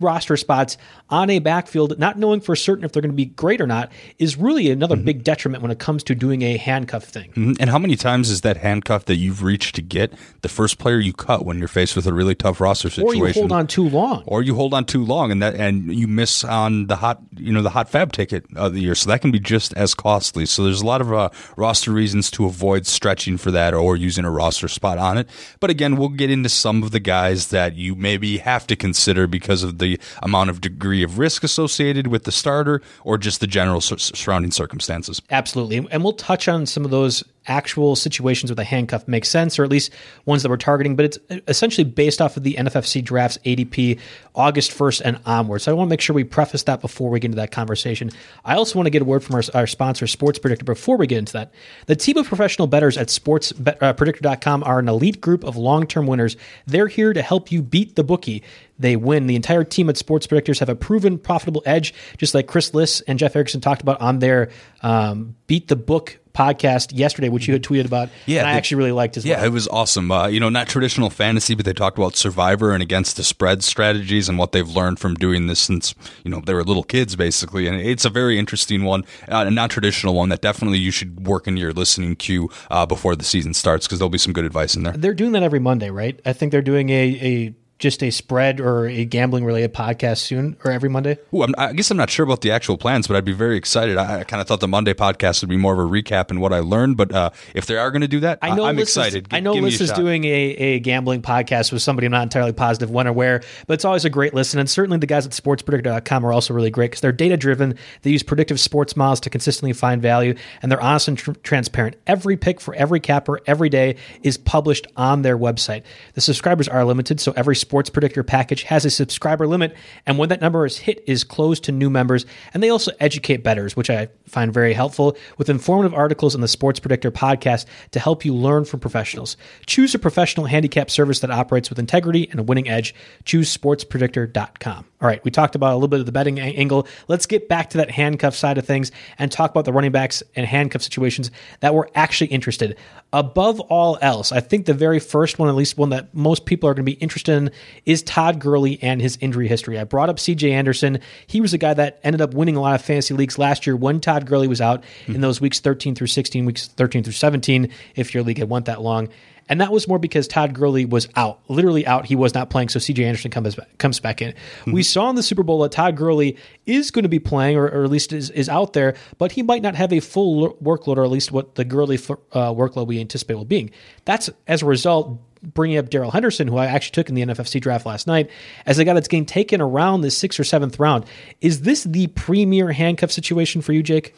[0.00, 0.76] roster spots
[1.10, 3.90] on a backfield, not knowing for certain if they're going to be great or not,
[4.18, 5.04] is really another mm-hmm.
[5.04, 7.30] big detriment when it comes to doing a handcuff thing.
[7.30, 7.52] Mm-hmm.
[7.60, 10.98] And how many times is that handcuff that you've reached to get the first player
[10.98, 13.66] you cut when you're faced with a really tough roster situation, or you hold on
[13.66, 16.96] too long, or you hold on too long, and that and you miss on the
[16.96, 19.72] hot, you know, the hot FAAB ticket of the year, so that can be just
[19.74, 20.46] as costly.
[20.46, 24.24] So there's a lot of uh, roster reasons to avoid stretching for that or using
[24.24, 25.28] a roster spot on it.
[25.60, 29.26] But again, we'll get into some of the guys that you maybe have to consider
[29.26, 33.46] because of the amount of degree of risk associated with the starter or just the
[33.46, 35.20] general surrounding circumstances.
[35.30, 35.86] Absolutely.
[35.90, 39.64] And we'll touch on some of those actual situations where the handcuff makes sense, or
[39.64, 39.92] at least
[40.24, 40.96] ones that we're targeting.
[40.96, 43.98] But it's essentially based off of the NFFC drafts ADP
[44.34, 45.60] August 1st and onward.
[45.60, 48.10] So I want to make sure we preface that before we get into that conversation.
[48.44, 51.06] I also want to get a word from our, our sponsor, Sports Predictor, before we
[51.06, 51.52] get into that.
[51.86, 56.06] The team of professional bettors at sportspredictor.com uh, are an elite group of long term
[56.06, 56.36] winners.
[56.66, 58.42] They're here to help you beat the bookie
[58.78, 59.26] they win.
[59.26, 63.00] The entire team at Sports Predictors have a proven profitable edge, just like Chris Liss
[63.02, 64.50] and Jeff Erickson talked about on their
[64.82, 68.10] um, Beat the Book podcast yesterday, which you had tweeted about.
[68.26, 69.44] Yeah, and I actually really liked as yeah, well.
[69.44, 70.10] Yeah, it was awesome.
[70.10, 73.64] Uh, you know, not traditional fantasy, but they talked about Survivor and against the spread
[73.64, 77.16] strategies and what they've learned from doing this since you know they were little kids,
[77.16, 77.66] basically.
[77.66, 81.26] And it's a very interesting one, uh, a non traditional one that definitely you should
[81.26, 84.44] work in your listening queue uh, before the season starts because there'll be some good
[84.44, 84.92] advice in there.
[84.92, 86.20] They're doing that every Monday, right?
[86.26, 90.56] I think they're doing a a just a spread or a gambling related podcast soon
[90.64, 91.18] or every Monday?
[91.34, 93.98] Ooh, i guess I'm not sure about the actual plans, but I'd be very excited.
[93.98, 96.40] I, I kind of thought the Monday podcast would be more of a recap and
[96.40, 98.76] what I learned, but uh, if they are going to do that, I know I'm
[98.76, 99.26] Liz excited.
[99.26, 102.52] Is, I know Liss is doing a, a gambling podcast with somebody I'm not entirely
[102.52, 104.58] positive when or where, but it's always a great listen.
[104.58, 107.74] And certainly the guys at sportspredictor.com are also really great because they're data driven.
[108.02, 111.96] They use predictive sports models to consistently find value, and they're honest and tr- transparent.
[112.06, 115.82] Every pick for every capper every day is published on their website.
[116.14, 119.74] The subscribers are limited, so every sports predictor package has a subscriber limit,
[120.06, 122.24] and when that number is hit, is closed to new members.
[122.54, 126.46] And they also educate betters, which I find very helpful, with informative articles in the
[126.46, 129.36] Sports Predictor podcast to help you learn from professionals.
[129.66, 132.94] Choose a professional handicap service that operates with integrity and a winning edge.
[133.24, 134.84] Choose sportspredictor.com.
[135.00, 136.86] All right, we talked about a little bit of the betting angle.
[137.06, 140.22] Let's get back to that handcuff side of things and talk about the running backs
[140.34, 141.30] and handcuff situations
[141.60, 142.78] that we're actually interested.
[143.12, 146.66] Above all else, I think the very first one, at least one that most people
[146.68, 147.50] are going to be interested in,
[147.84, 149.78] is Todd Gurley and his injury history.
[149.78, 151.00] I brought up CJ Anderson.
[151.26, 153.76] He was a guy that ended up winning a lot of fantasy leagues last year
[153.76, 155.16] when Todd Gurley was out mm-hmm.
[155.16, 158.64] in those weeks 13 through 16, weeks 13 through 17, if your league had went
[158.64, 159.10] that long.
[159.48, 162.06] And that was more because Todd Gurley was out, literally out.
[162.06, 164.32] He was not playing, so CJ Anderson comes back, comes back in.
[164.32, 164.72] Mm-hmm.
[164.72, 167.66] We saw in the Super Bowl that Todd Gurley is going to be playing, or,
[167.66, 170.96] or at least is, is out there, but he might not have a full workload,
[170.96, 173.70] or at least what the Gurley uh, workload we anticipate will be.
[174.04, 177.60] That's as a result bringing up Darrell Henderson, who I actually took in the NFFC
[177.60, 178.30] draft last night,
[178.64, 181.04] as a guy that's getting taken around the sixth or seventh round.
[181.40, 184.14] Is this the premier handcuff situation for you, Jake?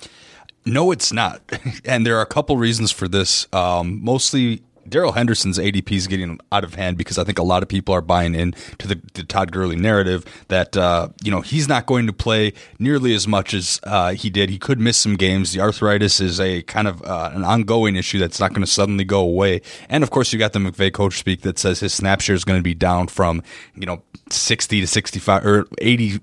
[0.64, 1.40] No, it's not.
[1.84, 3.46] And there are a couple reasons for this.
[3.52, 7.62] Um, mostly Darrell Henderson's ADP is getting out of hand because I think a lot
[7.62, 11.40] of people are buying in to the, the Todd Gurley narrative that uh, you know
[11.40, 14.50] he's not going to play nearly as much as uh, he did.
[14.50, 15.52] He could miss some games.
[15.52, 19.04] The arthritis is a kind of uh, an ongoing issue that's not going to suddenly
[19.04, 19.62] go away.
[19.88, 22.44] And of course, you got the McVay coach speak that says his snap share is
[22.44, 23.42] going to be down from
[23.74, 26.20] you know sixty to sixty five or eighty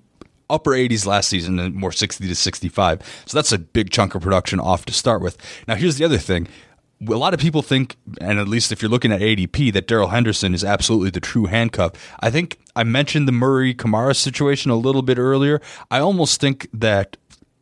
[0.50, 3.24] upper 80s last season and more 60 to 65.
[3.26, 5.38] So that's a big chunk of production off to start with.
[5.68, 6.48] Now, here's the other thing
[7.02, 10.10] a lot of people think, and at least if you're looking at ADP, that Darrell
[10.10, 11.92] Henderson is absolutely the true handcuff.
[12.20, 15.62] I think I mentioned the Murray Kamara situation a little bit earlier.
[15.92, 17.18] I almost think that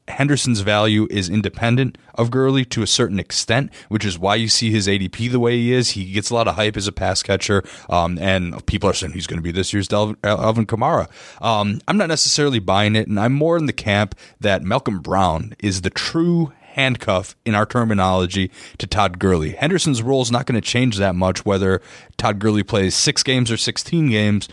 [0.08, 4.69] Henderson's value is independent of Gurley to a certain extent, which is why you see
[4.69, 5.91] his ADP the way he is.
[5.91, 9.13] He gets a lot of hype as a pass catcher, um, and people are saying
[9.13, 11.08] he's going to be this year's Alvin, Alvin Kamara.
[11.41, 15.54] Um, I'm not necessarily buying it, and I'm more in the camp that Malcolm Brown
[15.60, 19.51] is the true handcuff in our terminology to Todd Gurley.
[19.51, 21.81] Henderson's role is not going to change that much whether
[22.17, 24.49] Todd Gurley plays six games or 16 games,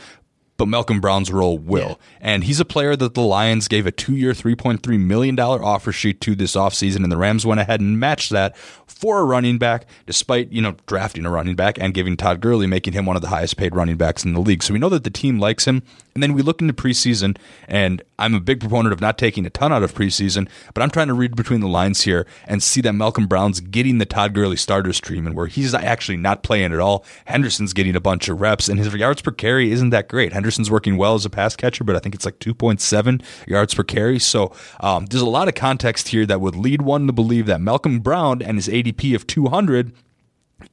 [0.61, 1.89] but Malcolm Brown's role will.
[1.89, 1.95] Yeah.
[2.21, 6.21] And he's a player that the Lions gave a two year, $3.3 million offer sheet
[6.21, 8.55] to this offseason, and the Rams went ahead and matched that
[8.87, 12.67] for a running back, despite, you know, drafting a running back and giving Todd Gurley,
[12.67, 14.63] making him one of the highest paid running backs in the league.
[14.63, 15.83] So we know that the team likes him.
[16.15, 17.37] And then we look into preseason,
[17.69, 20.91] and I'm a big proponent of not taking a ton out of preseason, but I'm
[20.91, 24.35] trying to read between the lines here and see that Malcolm Brown's getting the Todd
[24.35, 27.05] Gurley starters treatment where he's actually not playing at all.
[27.27, 30.33] Henderson's getting a bunch of reps, and his yards per carry isn't that great.
[30.33, 33.85] Henderson's working well as a pass catcher, but I think it's like 2.7 yards per
[33.85, 34.19] carry.
[34.19, 37.61] So um, there's a lot of context here that would lead one to believe that
[37.61, 39.93] Malcolm Brown and his ADP of 200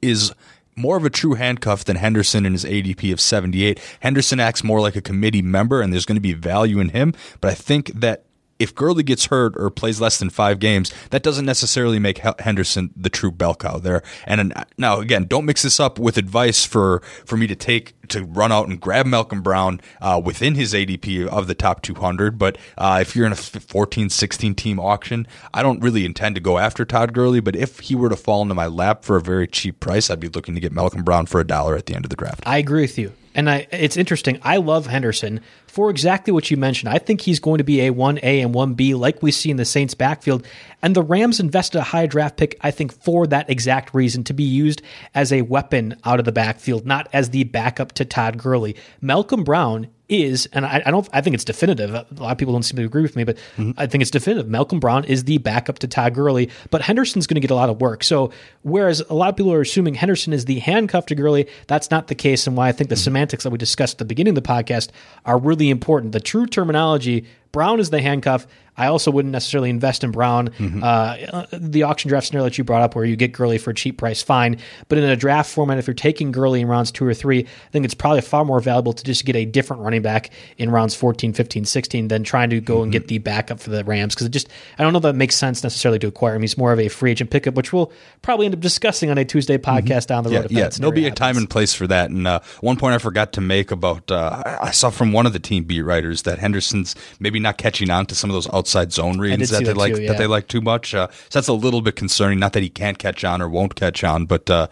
[0.02, 0.32] is
[0.78, 3.80] more of a true handcuff than Henderson in his ADP of 78.
[4.00, 7.14] Henderson acts more like a committee member, and there's going to be value in him.
[7.40, 8.24] But I think that
[8.58, 12.90] if Gurley gets hurt or plays less than five games, that doesn't necessarily make Henderson
[12.96, 14.02] the true bell cow there.
[14.26, 18.24] And now, again, don't mix this up with advice for for me to take to
[18.24, 22.38] run out and grab Malcolm Brown uh, within his ADP of the top 200.
[22.38, 26.40] But uh, if you're in a 14, 16 team auction, I don't really intend to
[26.40, 27.40] go after Todd Gurley.
[27.40, 30.20] But if he were to fall into my lap for a very cheap price, I'd
[30.20, 32.42] be looking to get Malcolm Brown for a dollar at the end of the draft.
[32.46, 33.12] I agree with you.
[33.38, 34.40] And I, it's interesting.
[34.42, 36.92] I love Henderson for exactly what you mentioned.
[36.92, 39.64] I think he's going to be a 1A and 1B like we see in the
[39.64, 40.44] Saints backfield.
[40.82, 44.34] And the Rams invested a high draft pick, I think, for that exact reason to
[44.34, 44.82] be used
[45.14, 48.74] as a weapon out of the backfield, not as the backup to Todd Gurley.
[49.00, 51.94] Malcolm Brown is, and I, I, don't, I think it's definitive.
[51.94, 53.72] A lot of people don't seem to agree with me, but mm-hmm.
[53.76, 54.48] I think it's definitive.
[54.48, 57.68] Malcolm Brown is the backup to Todd Gurley, but Henderson's going to get a lot
[57.68, 58.02] of work.
[58.02, 61.90] So, whereas a lot of people are assuming Henderson is the handcuff to Gurley, that's
[61.90, 62.46] not the case.
[62.46, 63.04] And why I think the mm-hmm.
[63.04, 64.90] semantics that we discussed at the beginning of the podcast
[65.24, 66.12] are really important.
[66.12, 68.46] The true terminology Brown is the handcuff.
[68.78, 70.50] I also wouldn't necessarily invest in Brown.
[70.50, 70.82] Mm-hmm.
[70.82, 73.74] Uh, the auction draft scenario that you brought up, where you get Gurley for a
[73.74, 74.58] cheap price, fine.
[74.86, 77.70] But in a draft format, if you're taking Gurley in rounds two or three, I
[77.72, 80.94] think it's probably far more valuable to just get a different running back in rounds
[80.94, 82.82] 14, 15, 16 than trying to go mm-hmm.
[82.84, 84.14] and get the backup for the Rams.
[84.14, 86.42] Because it just, I don't know that makes sense necessarily to acquire him.
[86.42, 87.90] He's more of a free agent pickup, which we'll
[88.22, 89.76] probably end up discussing on a Tuesday mm-hmm.
[89.76, 90.06] podcast mm-hmm.
[90.06, 90.50] down the road.
[90.52, 90.68] Yeah, yeah.
[90.68, 91.18] there'll be happens.
[91.18, 92.10] a time and place for that.
[92.10, 95.32] And uh, one point I forgot to make about, uh, I saw from one of
[95.32, 98.92] the team beat writers that Henderson's maybe not catching on to some of those outside
[98.92, 100.12] zone reads that they like too, yeah.
[100.12, 100.94] that they like too much.
[100.94, 102.38] Uh, so that's a little bit concerning.
[102.38, 104.68] Not that he can't catch on or won't catch on, but uh,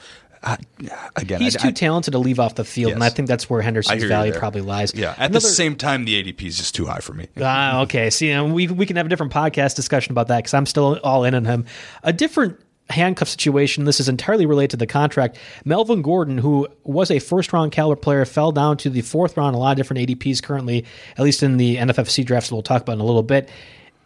[1.17, 2.95] again, he's I, too I, talented to leave off the field, yes.
[2.95, 4.95] and I think that's where Henderson's value probably lies.
[4.95, 5.11] Yeah.
[5.11, 7.29] At Another, the same time, the ADP is just too high for me.
[7.41, 8.11] Ah, okay.
[8.11, 11.25] See, we we can have a different podcast discussion about that because I'm still all
[11.25, 11.67] in on him.
[12.03, 12.59] A different
[12.91, 13.85] handcuff situation.
[13.85, 15.39] This is entirely related to the contract.
[15.65, 19.57] Melvin Gordon, who was a first round caliber player, fell down to the fourth round.
[19.57, 20.85] A lot of different ADPs currently,
[21.17, 23.49] at least in the NFFC drafts, we'll talk about in a little bit.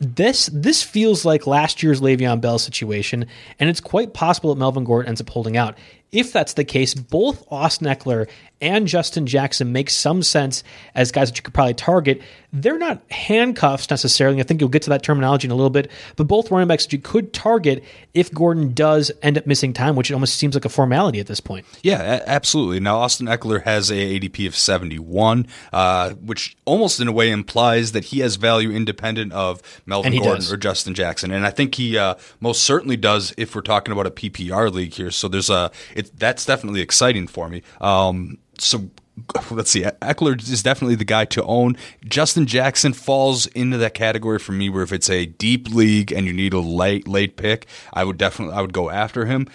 [0.00, 3.26] This this feels like last year's Le'Veon Bell situation,
[3.58, 5.76] and it's quite possible that Melvin Gordon ends up holding out.
[6.12, 8.28] If that's the case, both Austin Ekeler
[8.60, 10.62] and Justin Jackson make some sense
[10.94, 12.20] as guys that you could probably target.
[12.52, 14.40] They're not handcuffs necessarily.
[14.40, 16.84] I think you'll get to that terminology in a little bit, but both running backs
[16.84, 20.54] that you could target if Gordon does end up missing time, which it almost seems
[20.54, 21.64] like a formality at this point.
[21.82, 22.80] Yeah, absolutely.
[22.80, 27.92] Now, Austin Ekeler has a ADP of 71, uh, which almost in a way implies
[27.92, 30.52] that he has value independent of Melvin Gordon does.
[30.52, 31.30] or Justin Jackson.
[31.30, 34.94] And I think he uh, most certainly does if we're talking about a PPR league
[34.94, 35.12] here.
[35.12, 37.62] So there's a, it, that's definitely exciting for me.
[37.80, 38.90] Um, so
[39.50, 39.82] let's see.
[39.82, 41.76] Ekeler is definitely the guy to own.
[42.04, 46.26] Justin Jackson falls into that category for me, where if it's a deep league and
[46.26, 49.48] you need a late late pick, I would definitely I would go after him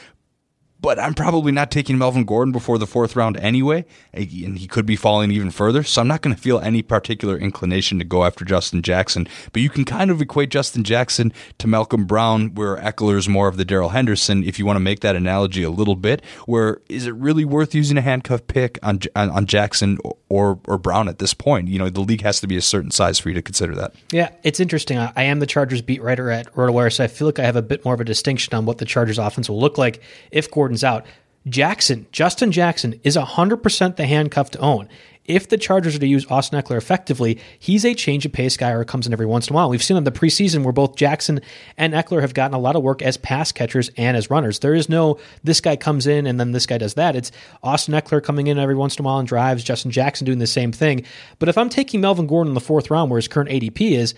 [0.85, 4.67] but I'm probably not taking Melvin Gordon before the fourth round anyway, eh, and he
[4.67, 5.81] could be falling even further.
[5.81, 9.27] So I'm not going to feel any particular inclination to go after Justin Jackson.
[9.51, 13.47] But you can kind of equate Justin Jackson to Malcolm Brown, where Ekeler is more
[13.47, 14.43] of the Darrell Henderson.
[14.43, 17.73] If you want to make that analogy a little bit, where is it really worth
[17.73, 19.97] using a handcuff pick on on, on Jackson
[20.29, 21.67] or or Brown at this point?
[21.67, 23.95] You know, the league has to be a certain size for you to consider that.
[24.11, 24.99] Yeah, it's interesting.
[24.99, 27.55] I, I am the Chargers beat writer at RotoWire, so I feel like I have
[27.55, 30.51] a bit more of a distinction on what the Chargers offense will look like if
[30.51, 31.05] Gordon out.
[31.47, 34.89] Jackson, Justin Jackson, is 100% the handcuff to own.
[35.25, 38.69] If the Chargers are to use Austin Ekeler effectively, he's a change of pace guy
[38.71, 39.69] or comes in every once in a while.
[39.69, 41.39] We've seen in the preseason where both Jackson
[41.77, 44.59] and Ekeler have gotten a lot of work as pass catchers and as runners.
[44.59, 47.15] There is no this guy comes in and then this guy does that.
[47.15, 47.31] It's
[47.63, 50.47] Austin Ekeler coming in every once in a while and drives, Justin Jackson doing the
[50.47, 51.03] same thing.
[51.39, 54.13] But if I'm taking Melvin Gordon in the fourth round where his current ADP is,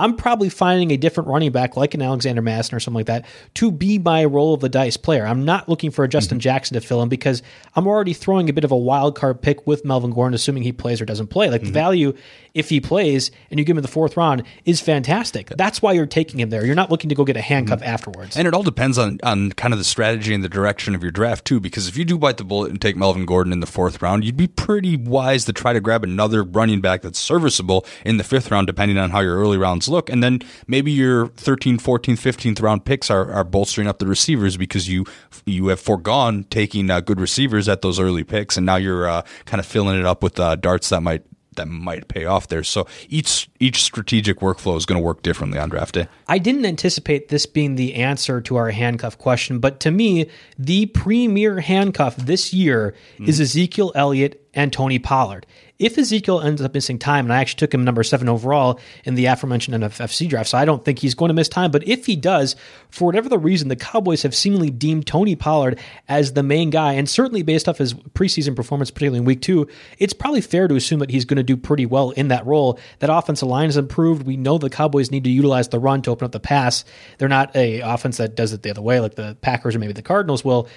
[0.00, 3.26] I'm probably finding a different running back like an Alexander Mattison or something like that
[3.54, 5.26] to be my roll of the dice player.
[5.26, 6.42] I'm not looking for a Justin mm-hmm.
[6.42, 7.42] Jackson to fill in because
[7.76, 10.72] I'm already throwing a bit of a wild card pick with Melvin Gordon, assuming he
[10.72, 11.50] plays or doesn't play.
[11.50, 11.66] Like mm-hmm.
[11.68, 12.14] the value,
[12.54, 15.48] if he plays and you give him the fourth round, is fantastic.
[15.50, 16.64] That's why you're taking him there.
[16.64, 17.88] You're not looking to go get a handcuff mm-hmm.
[17.88, 18.36] afterwards.
[18.36, 21.12] And it all depends on on kind of the strategy and the direction of your
[21.12, 21.60] draft too.
[21.60, 24.24] Because if you do bite the bullet and take Melvin Gordon in the fourth round,
[24.24, 28.24] you'd be pretty wise to try to grab another running back that's serviceable in the
[28.24, 32.18] fifth round, depending on how your early rounds look, and then maybe your 13th, 14th,
[32.18, 35.04] 15th round picks are, are bolstering up the receivers because you
[35.44, 39.22] you have foregone taking uh, good receivers at those early picks, and now you're uh,
[39.44, 41.22] kind of filling it up with uh, darts that might
[41.56, 42.62] that might pay off there.
[42.62, 46.08] So each each strategic workflow is going to work differently on draft day.
[46.28, 50.86] I didn't anticipate this being the answer to our handcuff question, but to me, the
[50.86, 53.28] premier handcuff this year mm.
[53.28, 55.46] is Ezekiel Elliott and Tony Pollard.
[55.80, 59.14] If Ezekiel ends up missing time, and I actually took him number seven overall in
[59.14, 61.70] the aforementioned NFFC draft, so I don't think he's going to miss time.
[61.70, 62.54] But if he does,
[62.90, 66.92] for whatever the reason, the Cowboys have seemingly deemed Tony Pollard as the main guy,
[66.92, 69.66] and certainly based off his preseason performance, particularly in week two,
[69.98, 72.78] it's probably fair to assume that he's going to do pretty well in that role.
[72.98, 74.26] That offensive line has improved.
[74.26, 76.84] We know the Cowboys need to utilize the run to open up the pass.
[77.16, 79.94] They're not a offense that does it the other way, like the Packers or maybe
[79.94, 80.68] the Cardinals will.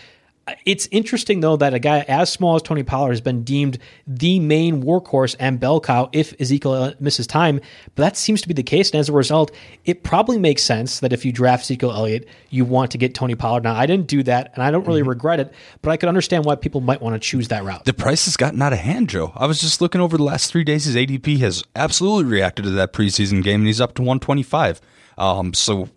[0.65, 4.41] It's interesting though that a guy as small as Tony Pollard has been deemed the
[4.41, 7.61] main workhorse and bell cow if Ezekiel misses time,
[7.95, 8.91] but that seems to be the case.
[8.91, 9.51] And as a result,
[9.85, 13.35] it probably makes sense that if you draft Ezekiel Elliott, you want to get Tony
[13.35, 13.63] Pollard.
[13.63, 15.09] Now, I didn't do that, and I don't really mm-hmm.
[15.09, 17.85] regret it, but I could understand why people might want to choose that route.
[17.85, 19.31] The price has gotten out of hand, Joe.
[19.35, 20.83] I was just looking over the last three days.
[20.83, 24.81] His ADP has absolutely reacted to that preseason game, and he's up to 125.
[25.17, 25.87] Um, so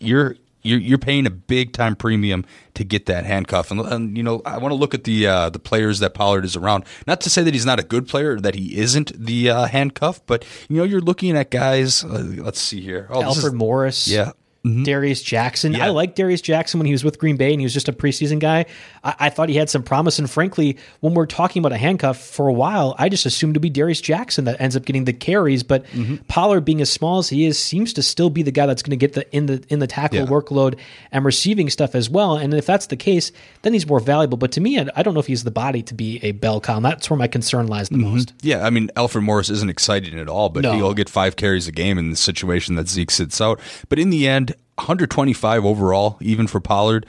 [0.00, 2.44] you're you're, you're paying a big time premium
[2.74, 3.70] to get that handcuff.
[3.70, 6.44] And, and you know, I want to look at the uh, the players that Pollard
[6.44, 6.84] is around.
[7.06, 10.24] Not to say that he's not a good player, that he isn't the uh, handcuff,
[10.26, 12.02] but you know, you're looking at guys.
[12.02, 13.06] Uh, let's see here.
[13.10, 14.08] Oh, Alfred is, Morris.
[14.08, 14.32] Yeah,
[14.64, 14.84] Mm-hmm.
[14.84, 15.74] Darius Jackson.
[15.74, 15.86] Yeah.
[15.86, 17.92] I like Darius Jackson when he was with Green Bay and he was just a
[17.92, 18.64] preseason guy.
[19.02, 20.18] I, I, thought he had some promise.
[20.18, 23.60] And frankly, when we're talking about a handcuff for a while, I just assumed to
[23.60, 25.62] be Darius Jackson that ends up getting the carries.
[25.62, 26.16] But mm-hmm.
[26.28, 28.92] Pollard, being as small as he is, seems to still be the guy that's going
[28.92, 30.26] to get the in the in the tackle yeah.
[30.26, 30.78] workload
[31.12, 32.38] and receiving stuff as well.
[32.38, 34.38] And if that's the case, then he's more valuable.
[34.38, 36.62] But to me, I, I don't know if he's the body to be a bell
[36.62, 36.76] cow.
[36.76, 38.14] And that's where my concern lies the mm-hmm.
[38.14, 38.32] most.
[38.40, 40.72] Yeah, I mean, Alfred Morris isn't exciting at all, but no.
[40.72, 43.60] he'll get five carries a game in the situation that Zeke sits out.
[43.90, 47.06] But in the end, 125 overall, even for Pollard,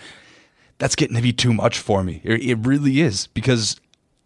[0.77, 2.21] that's getting to be too much for me.
[2.23, 3.79] It, really is because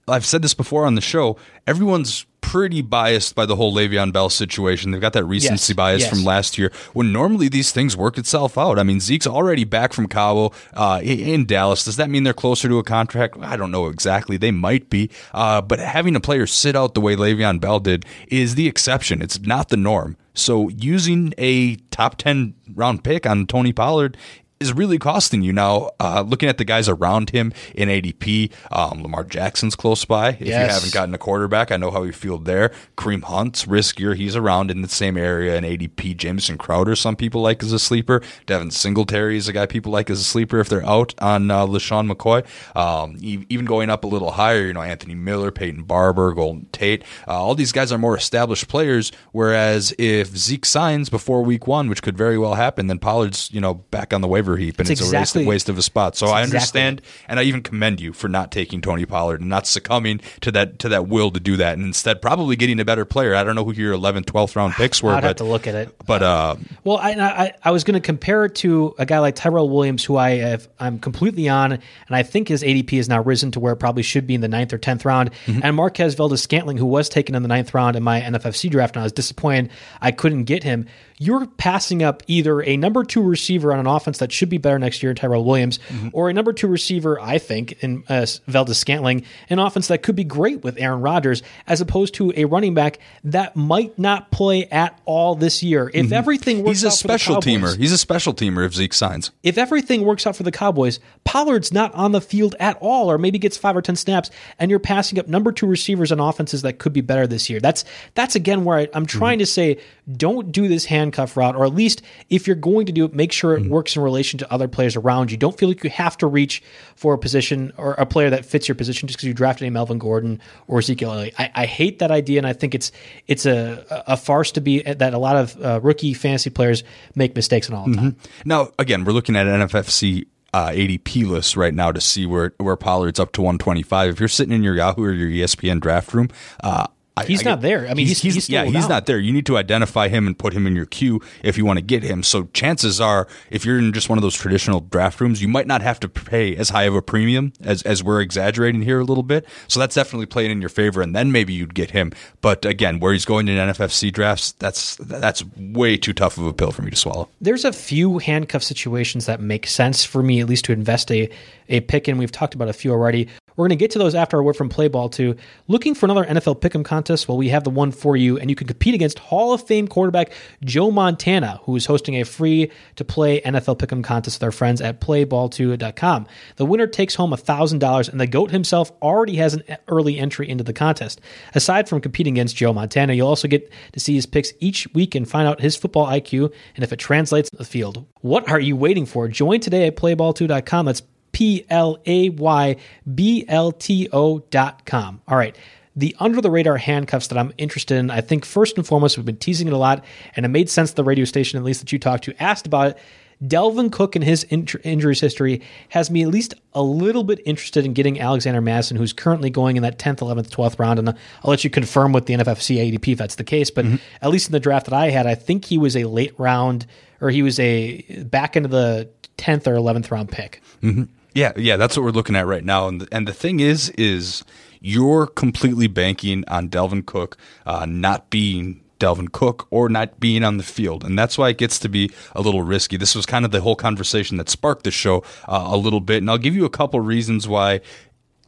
[0.10, 1.38] I've said this before on the show.
[1.68, 4.92] Everyone's pretty biased by the whole Le'Veon Bell situation.
[4.92, 6.10] They've got that recency yes, bias yes.
[6.10, 8.80] from last year when normally these things work itself out.
[8.80, 11.86] I mean, Zeke's already back from Cabo uh, in Dallas.
[11.86, 13.38] Does that mean they're closer to a contract?
[13.40, 14.38] I don't know exactly.
[14.38, 15.12] They might be.
[15.34, 19.22] Uh, but having a player sit out the way Le'Veon Bell did is the exception.
[19.22, 20.18] It's not the norm.
[20.34, 24.18] So using a top 10 round pick on Tony Pollard
[24.60, 25.92] is really costing you now.
[26.00, 30.32] Uh, looking at the guys around him in ADP, um, Lamar Jackson's close by.
[30.32, 30.50] If yes.
[30.50, 32.72] you haven't gotten a quarterback, I know how you feel there.
[32.98, 34.16] Kareem Hunt's riskier.
[34.16, 36.18] He's around in the same area in ADP.
[36.18, 38.22] Jamison Crowder, some people like as a sleeper.
[38.48, 41.66] Devin Singletary is a guy people like as a sleeper if they're out on uh,
[41.66, 42.46] LeSean McCoy.
[42.76, 47.04] Um, even going up a little higher, you know, Anthony Miller, Peyton Barber, Golden Tate.
[47.28, 49.14] Uh, all these guys are more established players.
[49.32, 53.62] Whereas if Zeke signs before week one, which could very well happen, then Pollard's, you
[53.62, 56.16] know, back on the waiver heap, and it's, it's exactly, a waste, of a spot.
[56.16, 57.26] So I understand, exactly.
[57.30, 60.80] and I even commend you for not taking Tony Pollard and not succumbing to that
[60.80, 63.36] to that will to do that, and instead probably getting a better player.
[63.36, 65.12] I don't know who your 11th, 12th round picks were.
[65.12, 65.96] I'd but, have to look at it.
[66.06, 69.36] But uh, well, I, I, I was going to compare it to a guy like
[69.36, 73.22] Tyrell Williams, who I have I'm completely on, and I think his ADP has now
[73.22, 75.32] risen to where it probably should be in the ninth or tenth round.
[75.46, 75.62] Mm-hmm.
[75.64, 79.02] And Marquez Valdes-Scantling, who was taken in the ninth round in my NFFC draft, and
[79.02, 79.70] I was disappointed
[80.02, 80.88] I couldn't get him
[81.22, 84.80] you're passing up either a number two receiver on an offense that should be better
[84.80, 86.08] next year, in Tyrell Williams, mm-hmm.
[86.14, 90.24] or a number two receiver, I think, in uh, Valdes-Scantling, an offense that could be
[90.24, 94.98] great with Aaron Rodgers, as opposed to a running back that might not play at
[95.04, 95.92] all this year.
[95.94, 96.14] If mm-hmm.
[96.14, 97.78] everything works He's a special Cowboys, teamer.
[97.78, 99.32] He's a special teamer if Zeke signs.
[99.44, 103.18] If everything works out for the Cowboys, Pollard's not on the field at all, or
[103.18, 106.62] maybe gets five or 10 snaps, and you're passing up number two receivers on offenses
[106.62, 107.60] that could be better this year.
[107.60, 109.44] That's, that's again where I, am trying mm-hmm.
[109.44, 109.80] to say,
[110.16, 113.32] don't do this handcuff route, or at least if you're going to do it, make
[113.32, 113.70] sure it mm-hmm.
[113.70, 115.38] works in relation to other players around you.
[115.38, 116.62] Don't feel like you have to reach
[116.96, 119.72] for a position or a player that fits your position just because you drafted a
[119.72, 121.36] Melvin Gordon or Ezekiel Elliott.
[121.40, 122.92] I, I, hate that idea, and I think it's
[123.28, 126.84] it's a, a farce to be that a lot of uh, rookie fantasy players
[127.16, 127.98] make mistakes on all the.
[127.98, 128.50] Mm-hmm.
[128.50, 132.54] Now, again, we're looking at an NFFC uh, ADP list right now to see where
[132.58, 134.14] where Pollard's up to 125.
[134.14, 136.30] If you're sitting in your Yahoo or your ESPN draft room,
[136.64, 136.88] uh,
[137.20, 137.88] I- He's I not there.
[137.90, 138.90] I mean, he's- he's still yeah, he's down.
[138.90, 139.20] not there.
[139.20, 141.82] You need to identify him and put him in your queue if you want to
[141.84, 142.24] get him.
[142.24, 145.68] So chances are, if you're in just one of those traditional draft rooms, you might
[145.68, 149.04] not have to pay as high of a premium as as we're exaggerating here a
[149.04, 149.46] little bit.
[149.68, 152.12] So that's definitely playing in your favor, and then maybe you'd get him.
[152.42, 156.54] But again, where he's going in NFFC drafts, that's that's way too tough of a
[156.54, 157.30] pill for me to swallow.
[157.42, 161.30] there's a few handcuff situations that make sense for me at least to invest a,
[161.70, 163.30] a pick and We've talked about a few already.
[163.56, 165.36] We're going to get to those after our word from Playball too.
[165.68, 167.28] Looking for another NFL pick'em contest?
[167.28, 169.88] Well, we have the one for you, and you can compete against Hall of Fame
[169.88, 170.32] quarterback
[170.64, 174.80] Joe Montana, who is hosting a free to play NFL pick'em contest with our friends
[174.80, 176.28] at playball2.com.
[176.56, 180.64] The winner takes home $1,000, and the GOAT himself already has an early entry into
[180.64, 181.20] the contest.
[181.54, 185.16] Aside from competing against Joe Montana, you'll also get to see his picks each week
[185.16, 188.06] and find out his football IQ and if it translates in the field.
[188.22, 189.28] What are you waiting for?
[189.28, 190.86] Join today at playball2.com.
[190.86, 191.02] That's
[191.40, 192.76] P L A Y
[193.16, 195.22] B L T O dot com.
[195.26, 195.58] All right.
[195.96, 199.26] The under the radar handcuffs that I'm interested in, I think first and foremost, we've
[199.26, 200.04] been teasing it a lot,
[200.36, 202.92] and it made sense the radio station, at least that you talked to, asked about
[202.92, 202.98] it.
[203.42, 207.86] Dalvin Cook and his in- injuries history has me at least a little bit interested
[207.86, 211.00] in getting Alexander Mattison, who's currently going in that 10th, 11th, 12th round.
[211.00, 211.16] And I'll
[211.46, 213.72] let you confirm with the NFFC ADP if that's the case.
[213.72, 213.96] But mm-hmm.
[214.22, 216.86] at least in the draft that I had, I think he was a late round
[217.22, 220.62] or he was a back into the 10th or 11th round pick.
[220.84, 221.04] Mm-hmm.
[221.34, 222.88] Yeah, yeah, that's what we're looking at right now.
[222.88, 224.44] And the, and the thing is, is
[224.82, 230.58] you're completely banking on Dalvin Cook uh, not being Dalvin Cook or not being on
[230.58, 232.98] the field, and that's why it gets to be a little risky.
[232.98, 236.18] This was kind of the whole conversation that sparked the show uh, a little bit,
[236.18, 237.82] and I'll give you a couple reasons why.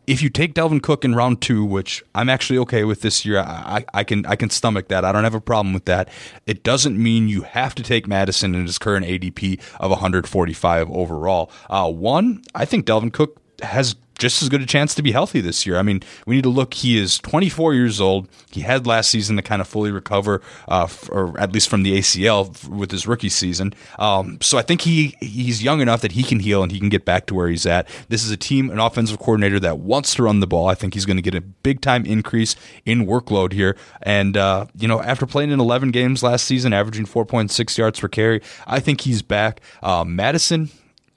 [0.07, 3.39] If you take Dalvin Cook in round two, which I'm actually okay with this year,
[3.39, 5.05] I, I can I can stomach that.
[5.05, 6.09] I don't have a problem with that.
[6.45, 11.51] It doesn't mean you have to take Mattison in his current ADP of 145 overall.
[11.69, 15.41] Uh, one, I think Dalvin Cook has just as good a chance to be healthy
[15.41, 15.77] this year.
[15.77, 16.75] I mean, we need to look.
[16.75, 18.29] He is 24 years old.
[18.51, 21.81] He had last season to kind of fully recover, uh, f- or at least from
[21.81, 23.73] the ACL f- with his rookie season.
[23.97, 26.89] Um, so I think he he's young enough that he can heal and he can
[26.89, 27.89] get back to where he's at.
[28.09, 30.67] This is a team, an offensive coordinator that wants to run the ball.
[30.67, 32.55] I think he's going to get a big time increase
[32.85, 33.75] in workload here.
[34.03, 38.07] And uh, you know, after playing in 11 games last season, averaging 4.6 yards per
[38.07, 39.61] carry, I think he's back.
[39.81, 40.69] Uh, Mattison,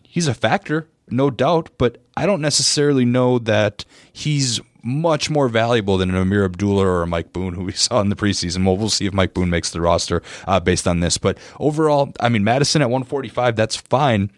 [0.02, 5.96] he's a factor, no doubt, but I don't necessarily know that he's much more valuable
[5.96, 8.64] than an Ameer Abdullah or a Mike Boone, who we saw in the preseason.
[8.64, 11.18] Well, we'll see if Mike Boone makes the roster uh, based on this.
[11.18, 14.30] But overall, I mean, Mattison at 145, that's fine.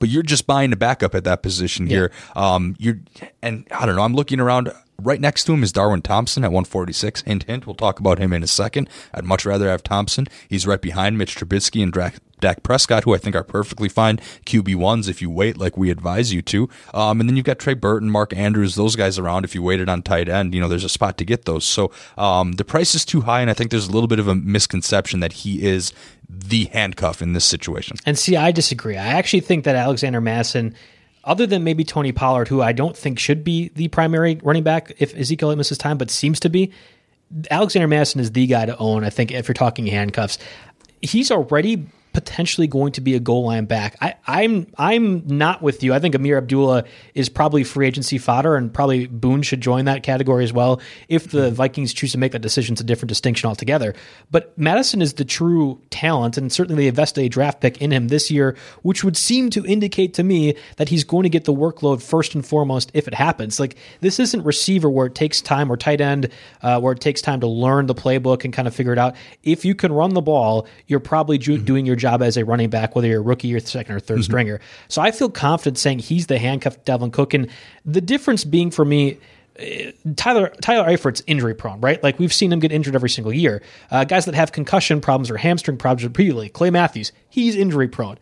[0.00, 2.10] But you're just buying a backup at that position here.
[2.34, 2.98] Um, you're,
[3.40, 4.02] and I don't know.
[4.02, 4.72] I'm looking around.
[4.98, 7.22] Right next to him is Darwin Thompson at 146.
[7.22, 7.66] Hint, hint.
[7.66, 8.88] We'll talk about him in a second.
[9.12, 10.26] I'd much rather have Thompson.
[10.48, 14.18] He's right behind Mitch Trubisky and Dak, Dak Prescott, who I think are perfectly fine
[14.46, 16.68] QB ones if you wait, like we advise you to.
[16.94, 19.44] Um, and then you've got Trey Burton, Mark Andrews, those guys around.
[19.44, 21.64] If you waited on tight end, you know there's a spot to get those.
[21.64, 24.28] So um, the price is too high, and I think there's a little bit of
[24.28, 25.92] a misconception that he is
[26.28, 27.98] the handcuff in this situation.
[28.06, 28.96] And see, I disagree.
[28.96, 30.74] I actually think that Alexander Mattison,
[31.26, 34.92] other than maybe Tony Pollard, who I don't think should be the primary running back
[34.98, 36.72] if Ezekiel misses time, but seems to be,
[37.50, 39.02] Alexander Mattison is the guy to own.
[39.04, 40.38] I think if you're talking handcuffs,
[41.02, 41.86] he's already
[42.16, 43.94] potentially going to be a goal line back.
[44.00, 45.92] I, I'm I'm not with you.
[45.92, 50.02] I think Ameer Abdullah is probably free agency fodder, and probably Boone should join that
[50.02, 50.80] category as well.
[51.10, 53.94] If the Vikings choose to make that decision, it's a different distinction altogether.
[54.30, 58.08] But Mattison is the true talent, and certainly they invested a draft pick in him
[58.08, 61.52] this year, which would seem to indicate to me that he's going to get the
[61.52, 63.60] workload first and foremost if it happens.
[63.60, 66.30] Like this isn't receiver where it takes time, or tight end
[66.62, 69.14] uh, where it takes time to learn the playbook and kind of figure it out.
[69.42, 72.70] If you can run the ball, you're probably ju- doing your job as a running
[72.70, 74.60] back, whether you're a rookie or second or 3rd stringer.
[74.88, 77.34] So I feel confident saying he's the handcuffed Dalvin Cook.
[77.34, 77.50] And
[77.84, 79.18] the difference being for me,
[79.58, 82.02] uh, Tyler Tyler Eifert's injury prone, right?
[82.02, 83.62] Like we've seen him get injured every single year.
[83.90, 86.48] Uh, guys that have concussion problems or hamstring problems repeatedly.
[86.48, 88.18] Clay Matthews, he's injury prone.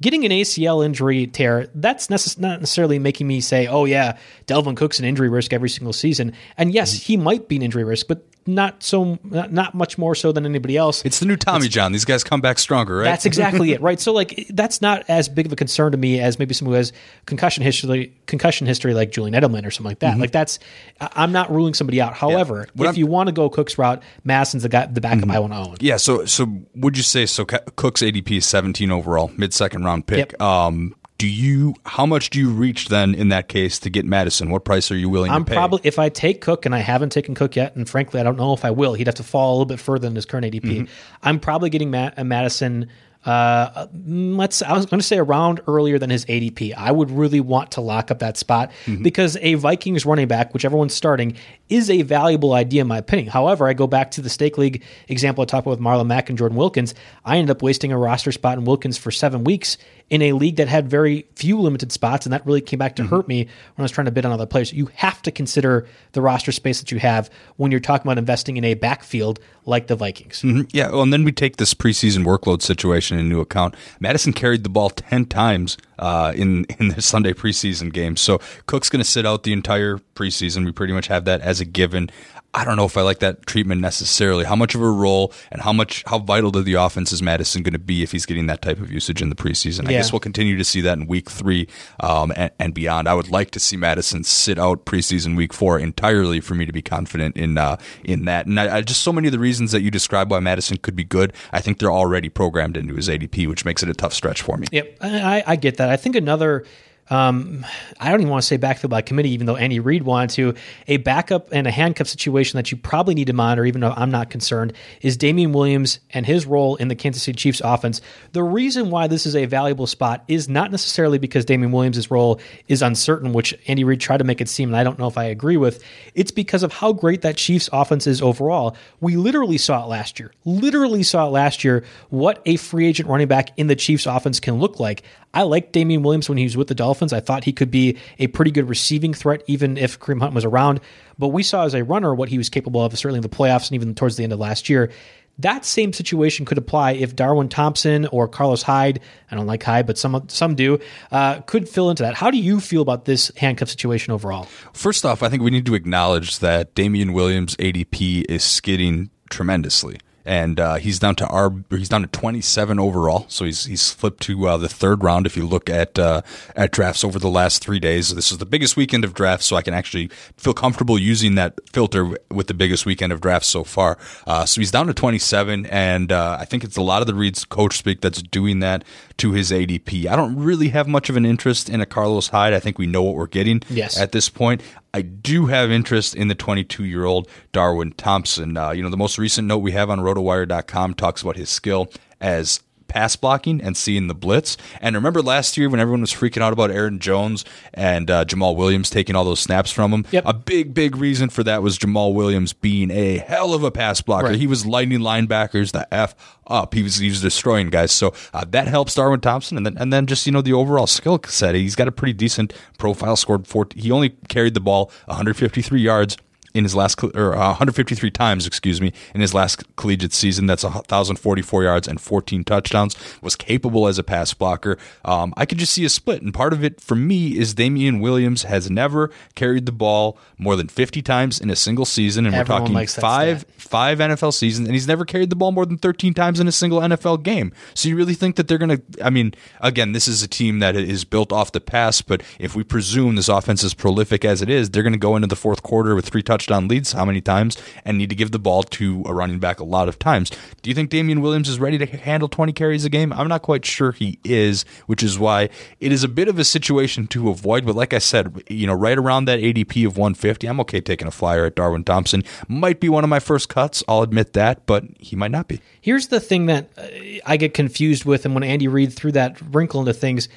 [0.00, 4.18] Getting an ACL injury tear, that's necess- not necessarily making me say, oh, yeah,
[4.48, 6.32] Dalvin Cook's an injury risk every single season.
[6.58, 10.14] And yes, he might be an injury risk, but not so, not, not much more
[10.14, 11.04] so than anybody else.
[11.04, 11.92] It's the new Tommy John.
[11.92, 13.04] These guys come back stronger, right?
[13.04, 14.00] That's exactly it, right?
[14.00, 16.78] So like that's not as big of a concern to me as maybe someone who
[16.78, 16.92] has
[17.26, 20.18] concussion history, concussion history like Julian Edelman or something like that.
[20.18, 20.58] Like that's
[21.00, 22.14] I'm not ruling somebody out.
[22.14, 25.30] However, What if I'm- you want to go Cook's route, Mattison's the guy, the backup
[25.30, 25.76] I want to own.
[25.80, 27.44] Yeah, so so would you say so?
[27.44, 30.32] Cook's ADP is 17 overall, mid second round pick.
[30.32, 30.42] Yep.
[30.42, 34.50] Um, do you how much do you reach then in that case to get Mattison?
[34.50, 35.54] What price are you willing I'm to pay?
[35.54, 38.36] probably if I take Cook and I haven't taken Cook yet, and frankly I don't
[38.36, 38.94] know if I will.
[38.94, 40.62] He'd have to fall a little bit further than his current ADP.
[40.62, 40.84] Mm-hmm.
[41.22, 42.88] I'm probably getting Matt, uh, Mattison
[43.24, 46.74] uh, let's I was going to say around earlier than his ADP.
[46.76, 49.02] I would really want to lock up that spot Mm-hmm.
[49.02, 51.36] because a Vikings running back, whichever one's starting,
[51.68, 53.28] is a valuable idea in my opinion.
[53.28, 56.28] However, I go back to the stake league example I talked about with Marlon Mack
[56.28, 56.94] and Jordan Wilkins.
[57.24, 59.78] I ended up wasting a roster spot in Wilkins for seven weeks
[60.10, 63.02] in a league that had very few limited spots, and that really came back to
[63.02, 63.14] Mm-hmm.
[63.14, 63.48] hurt me when
[63.78, 64.72] I was trying to bid on other players.
[64.72, 68.56] You have to consider the roster space that you have when you're talking about investing
[68.56, 70.42] in a backfield like the Vikings.
[70.42, 70.68] Mhm.
[70.72, 73.74] Yeah, well, and then we take this preseason workload situation into account.
[74.00, 78.88] Mattison carried the ball ten times uh, in in the Sunday preseason game, so Cook's
[78.88, 80.64] going to sit out the entire preseason.
[80.64, 82.10] We pretty much have that as a given.
[82.54, 84.44] I don't know if I like that treatment necessarily.
[84.44, 87.62] How much of a role and how much how vital to the offense is Mattison
[87.62, 89.88] going to be if he's getting that type of usage in the preseason?
[89.88, 91.66] I guess we'll continue to see that in week three
[92.00, 93.08] um, and, and beyond.
[93.08, 96.72] I would like to see Mattison sit out preseason week four entirely for me to
[96.72, 98.44] be confident in uh, in that.
[98.44, 100.94] And I, I just so many of the reasons that you describe why Mattison could
[100.94, 101.32] be good.
[101.52, 104.58] I think they're already programmed into his ADP, which makes it a tough stretch for
[104.58, 104.66] me.
[104.72, 105.88] Yep, I- I get that.
[105.88, 106.66] I think another.
[107.10, 107.66] Um,
[108.00, 110.54] I don't even want to say backfield by committee, even though Andy Reid wanted to.
[110.88, 114.10] A backup and a handcuff situation that you probably need to monitor, even though I'm
[114.10, 114.72] not concerned,
[115.02, 118.00] is Damien Williams and his role in the Kansas City Chiefs offense.
[118.32, 122.40] The reason why this is a valuable spot is not necessarily because Damien Williams' role
[122.68, 125.18] is uncertain, which Andy Reid tried to make it seem, and I don't know if
[125.18, 125.82] I agree with.
[126.14, 128.76] It's because of how great that Chiefs offense is overall.
[129.00, 130.32] We literally saw it last year.
[130.44, 134.40] Literally saw it last year what a free agent running back in the Chiefs offense
[134.40, 135.02] can look like.
[135.34, 137.12] I liked Damien Williams when he was with the Dolphins.
[137.12, 140.44] I thought he could be a pretty good receiving threat, even if Kareem Hunt was
[140.44, 140.80] around.
[141.18, 143.68] But we saw as a runner what he was capable of, certainly in the playoffs
[143.68, 144.90] and even towards the end of last year.
[145.38, 149.86] That same situation could apply if Darwin Thompson or Carlos Hyde, I don't like Hyde,
[149.86, 150.78] but some some do,
[151.10, 152.14] uh, could fill into that.
[152.14, 154.46] How do you feel about this handcuff situation overall?
[154.74, 159.96] First off, I think we need to acknowledge that Damien Williams' ADP is skidding tremendously.
[160.24, 164.22] And uh, he's down to our he's down to 27 overall, so he's he's flipped
[164.24, 165.26] to uh, the third round.
[165.26, 166.22] If you look at uh,
[166.54, 169.56] at drafts over the last three days, this is the biggest weekend of drafts, so
[169.56, 173.64] I can actually feel comfortable using that filter with the biggest weekend of drafts so
[173.64, 173.98] far.
[174.26, 177.14] Uh, so he's down to 27, and uh, I think it's a lot of the
[177.14, 178.84] Reid's coach speak that's doing that
[179.18, 180.06] to his ADP.
[180.06, 182.52] I don't really have much of an interest in a Carlos Hyde.
[182.54, 183.98] I think we know what we're getting Yes.
[183.98, 184.62] at this point.
[184.94, 188.56] I do have interest in the 22 year old Darwin Thompson.
[188.56, 191.90] Uh, you know, the most recent note we have on rotowire.com talks about his skill
[192.20, 192.60] as
[192.92, 194.58] pass blocking and seeing the blitz.
[194.82, 198.54] And remember last year when everyone was freaking out about Aaron Jones and uh, Jamaal
[198.54, 200.04] Williams taking all those snaps from him?
[200.10, 200.24] Yep.
[200.26, 204.02] A big, big reason for that was Jamaal Williams being a hell of a pass
[204.02, 204.26] blocker.
[204.26, 204.38] Right.
[204.38, 206.14] He was lighting linebackers the F
[206.46, 206.74] up.
[206.74, 207.92] He was, he was destroying guys.
[207.92, 209.56] So uh, that helps Darwin Thompson.
[209.56, 211.54] And then, and then just, you know, the overall skill set.
[211.54, 213.82] He's got a pretty decent profile, scored 14.
[213.82, 216.18] He only carried the ball 153 yards
[216.54, 220.46] in his last or uh, 153 times, excuse me, in his last collegiate season.
[220.46, 222.96] That's 1,044 yards and 14 touchdowns.
[223.22, 224.78] Was capable as a pass blocker.
[225.04, 228.00] Um, I could just see a split, and part of it for me is Damien
[228.00, 232.34] Williams has never carried the ball more than 50 times in a single season, and
[232.34, 235.78] Everyone we're talking five five NFL seasons, and he's never carried the ball more than
[235.78, 237.52] 13 times in a single NFL game.
[237.74, 239.04] So you really think that they're going to?
[239.04, 242.54] I mean, again, this is a team that is built off the pass, but if
[242.54, 245.36] we presume this offense is prolific as it is, they're going to go into the
[245.36, 246.92] fourth quarter with three touchdown leads.
[246.92, 247.56] How many times?
[247.84, 250.30] And need to give the ball to a running back a lot of times.
[250.62, 253.12] Do you think Damien Williams is ready to handle 20 carries a game?
[253.12, 255.48] I'm not quite sure he is, which is why
[255.80, 257.64] it is a bit of a situation to avoid.
[257.64, 261.06] But like I said, you know, right around that ADP of 150, I'm okay taking
[261.06, 262.24] a flyer at Darwin Thompson.
[262.48, 263.84] Might be one of my first cuts.
[263.86, 265.60] I'll admit that, but he might not be.
[265.80, 266.86] Here's the thing that uh,
[267.24, 270.28] I get confused with, and when Andy Reid threw that wrinkle into things,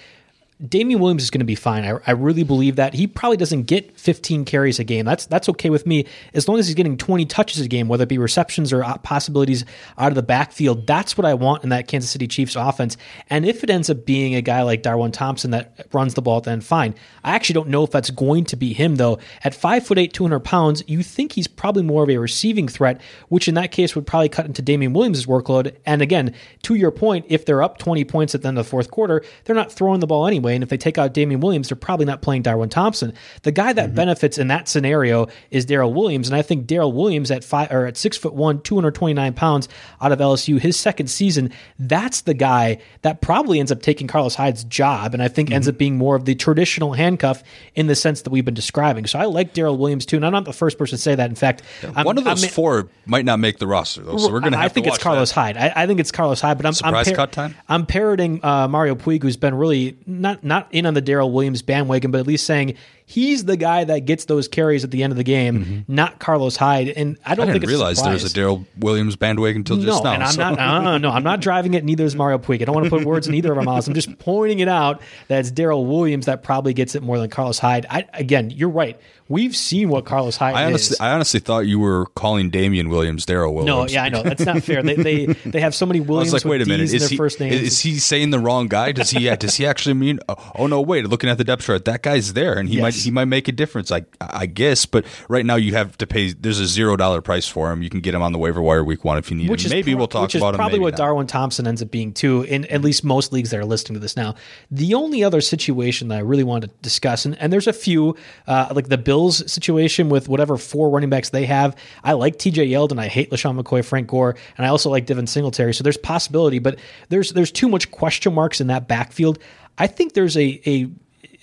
[0.66, 1.84] Damien Williams is going to be fine.
[1.84, 5.03] I, I really believe that he probably doesn't get 15 carries a game.
[5.03, 8.03] That's that's okay with me as long as he's getting 20 touches a game, whether
[8.03, 9.66] it be receptions or uh, possibilities
[9.97, 10.88] out of the backfield.
[10.88, 12.95] That's what I want in that Kansas City Chiefs offense.
[13.30, 16.39] And if it ends up being a guy like Darwin Thompson that runs the ball,
[16.39, 16.95] then fine.
[17.26, 19.20] I actually don't know if that's going to be him though.
[19.43, 23.01] At five foot eight, 200 pounds, you think he's probably more of a receiving threat,
[23.28, 25.76] which in that case would probably cut into Damien Williams' workload.
[25.86, 28.70] And again, to your point, if they're up 20 points at the end of the
[28.70, 30.56] fourth quarter, they're not throwing the ball anyway.
[30.56, 33.14] And if they take out Damien Williams, they're probably not playing Darwin Thompson.
[33.43, 36.28] The guy that benefits in that scenario is Darrel Williams.
[36.28, 39.68] And I think Darrel Williams at five or at six foot one, 229 pounds
[40.02, 44.36] out of LSU, his second season, that's the guy that probably ends up taking Carlos
[44.36, 45.14] Hyde's job.
[45.14, 47.43] And I think ends up being more of the traditional handcuff
[47.76, 49.06] in the sense that we've been describing.
[49.08, 50.18] So I like Darrel Williams too.
[50.18, 51.30] And I'm not the first person to say that.
[51.30, 51.62] In fact,
[51.96, 54.18] I'm- one of those I'm- four might not make the roster, though.
[54.18, 55.36] So we're going to have I think to it's Carlos that.
[55.36, 55.58] Hyde.
[55.58, 57.56] I, I think it's Carlos Hyde, but I'm Surprise I'm cut time?
[57.68, 61.62] I'm parroting uh, Mario Puig, who's been really not not in on the Darrel Williams
[61.62, 62.76] bandwagon, but at least saying
[63.06, 65.93] he's the guy that gets those carries at the end of the game, mm-hmm.
[65.93, 66.89] not Carlos Hyde.
[66.89, 68.34] And I I don't didn't think it's realize a there was a.
[68.34, 70.14] Darrel Williams bandwagon until just no, now.
[70.16, 70.60] and I'm so- not.
[70.60, 71.84] Uh, uh no, I'm not driving it.
[71.84, 72.62] Neither is Mario Puig.
[72.62, 73.88] I don't want to put words in either of our mouths.
[73.88, 77.30] I'm just pointing it out that it's Darrel Williams that probably gets it more than
[77.30, 77.86] Carlos Hyde.
[77.89, 78.99] I, again, you're right.
[79.28, 80.99] We've seen what Carlos Hyde I honestly, is.
[80.99, 83.68] I honestly thought you were calling Damien Williams Darrel Williams.
[83.68, 84.84] no, yeah, I know that's not fair.
[84.86, 87.10] They they, they have so many I Williams was like, wait a minute, D's is
[87.10, 87.56] he first names.
[87.56, 88.91] is he saying the wrong guy?
[88.91, 90.20] Does he Yeah, does he actually mean?
[90.30, 92.93] Oh, oh, no, wait, looking at the depth chart, that guy's there, and he might
[92.96, 93.04] Yes.
[93.06, 93.91] he might make a difference.
[93.91, 96.34] I I guess, but right now you have to pay.
[96.34, 97.82] There's a zero dollar price for him.
[97.82, 99.68] You can get him on the waiver wire week one if you need which him.
[99.68, 100.58] is Maybe pro- we'll talk which about him.
[100.58, 100.98] probably maybe what not.
[100.98, 102.43] Darwin Thompson ends up being too.
[102.43, 104.36] In at least most leagues that are listening to this now.
[104.72, 108.16] The only other situation that I really want to discuss, and, and there's a few,
[108.48, 111.76] uh, like the Bills situation with whatever four running backs they have.
[112.04, 112.68] I like T.J.
[112.68, 113.00] Yeldon.
[113.00, 115.74] I hate LeSean McCoy, Frank Gore, and I also like Devin Singletary.
[115.74, 116.80] So there's possibility, but
[117.10, 119.39] there's there's too much question marks in that backfield.
[119.78, 120.88] I think there's a a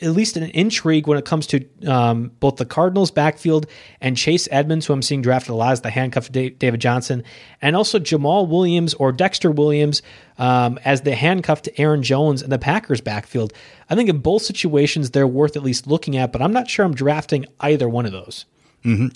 [0.03, 3.66] at least an intrigue when it comes to um, both the Cardinals' backfield
[4.00, 7.24] and Chase Edmonds, who I'm seeing drafted a lot as the handcuff David Johnson,
[7.61, 10.03] and also Jamaal Williams or Dexter Williams
[10.38, 13.53] um, as the handcuff to Aaron Jones in the Packers' backfield.
[13.88, 16.84] I think in both situations they're worth at least looking at, but I'm not sure
[16.84, 18.46] I'm drafting either one of those.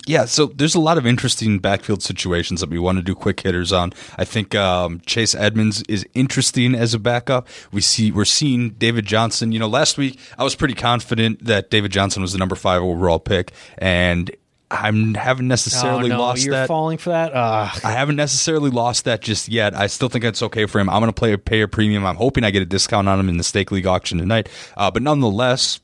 [0.07, 3.41] Yeah, so there's a lot of interesting backfield situations that we want to do quick
[3.41, 3.93] hitters on.
[4.17, 7.49] I think um, Chase Edmonds is interesting as a backup.
[7.73, 9.53] We see we're seeing David Johnson.
[9.53, 12.83] You know, last week I was pretty confident that David Johnson was the number five
[12.83, 14.31] overall pick, and
[14.71, 16.69] I'm haven't necessarily oh no, lost you're that.
[16.69, 17.33] falling for that.
[17.33, 17.81] Ugh.
[17.85, 19.75] I haven't necessarily lost that just yet.
[19.75, 20.89] I still think it's okay for him.
[20.91, 22.05] I'm going to play a pay a premium.
[22.05, 24.49] I'm hoping I get a discount on him in the stake league auction tonight.
[24.77, 25.81] Uh, but nonetheless,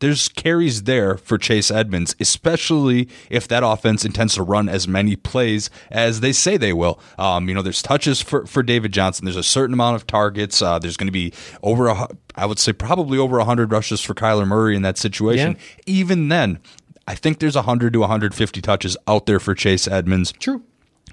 [0.00, 5.16] there's carries there for Chase Edmonds, especially if that offense intends to run as many
[5.16, 7.00] plays as they say they will.
[7.18, 9.24] Um, you know, there's touches for, for David Johnson.
[9.24, 10.62] There's a certain amount of targets.
[10.62, 11.32] Uh, there's going to be
[11.62, 15.52] over a, I would say probably over 100 rushes for Kyler Murray in that situation.
[15.52, 15.82] Yeah.
[15.86, 16.60] Even then,
[17.06, 20.62] I think there's 100 to 150 touches out there for Chase Edmonds True.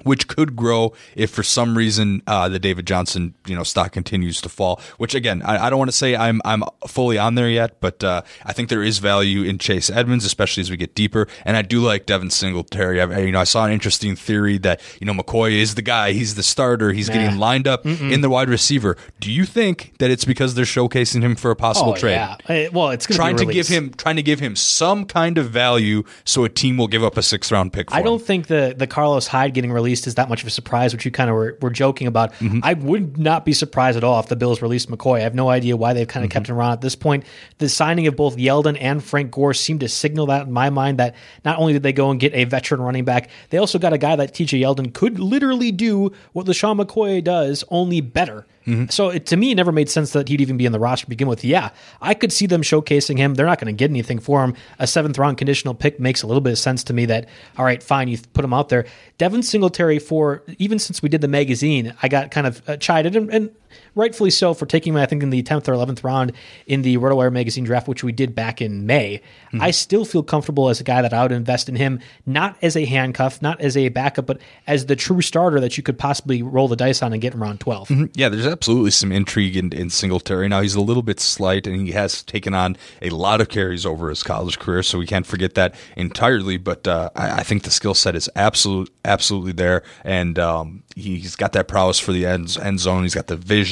[0.06, 4.40] Which could grow if for some reason uh, the David Johnson you know stock continues
[4.42, 4.80] to fall.
[4.98, 8.02] Which again, I, I don't want to say I'm I'm fully on there yet, but
[8.04, 11.28] uh, I think there is value in Chase Edmonds, especially as we get deeper.
[11.44, 13.02] And I do like Devin Singletary.
[13.02, 16.12] I, you know, I saw an interesting theory that you know McCoy is the guy,
[16.12, 18.96] he's the starter, he's getting lined up in the wide receiver.
[19.20, 22.14] Do you think that it's because they're showcasing him for a possible Oh trade?
[22.50, 22.68] yeah.
[22.72, 26.44] Well, it's Trying to give him, trying to give him some kind of value, so
[26.44, 27.90] a team will give up a sixth round pick.
[27.90, 28.06] For I him.
[28.06, 31.06] don't think the the Carlos Hyde getting released is that much of a surprise, which
[31.06, 32.34] you kind of were, were joking about.
[32.34, 32.60] Mm-hmm.
[32.64, 35.18] I would not be surprised at all if the Bills released McCoy.
[35.18, 36.32] I have no idea why they've kind Mm-hmm.
[36.32, 37.24] of kept him around at this point.
[37.58, 41.00] The signing of both Yeldon and Frank Gore seemed to signal that in my mind
[41.00, 43.94] that not only did they go and get a veteran running back, they also got
[43.94, 48.46] a guy that TJ Yeldon could literally do what LeSean McCoy does, only better.
[48.66, 48.86] Mm-hmm.
[48.90, 51.06] So it, to me, it never made sense that he'd even be in the roster
[51.06, 51.44] to begin with.
[51.44, 51.70] Yeah,
[52.02, 53.36] I could see them showcasing him.
[53.36, 54.56] They're not going to get anything for him.
[54.80, 57.06] A seventh round conditional pick makes a little bit of sense to me.
[57.06, 58.86] That all right, fine, you put him out there.
[59.18, 63.16] Devin Singletary for even since we did the magazine, I got kind of uh, chided
[63.16, 63.56] and, and
[63.96, 64.98] rightfully so for taking him.
[64.98, 66.34] I think in the tenth or eleventh round
[66.68, 69.22] in the RotoWire magazine draft, which we did back in May.
[69.60, 72.76] I still feel comfortable as a guy that I would invest in him, not as
[72.76, 76.42] a handcuff, not as a backup, but as the true starter that you could possibly
[76.42, 79.72] roll the dice on and get in round 12 Yeah, there's absolutely some intrigue in,
[79.74, 80.48] in Singletary.
[80.48, 83.86] Now he's a little bit slight, and he has taken on a lot of carries
[83.86, 86.58] over his college career, so we can't forget that entirely.
[86.58, 91.36] But uh, I, I think the skill set is absolute, absolutely there, and um, he's
[91.36, 93.04] got that prowess for the end, end zone.
[93.04, 93.65] He's got the vision.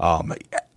[0.00, 0.32] Um,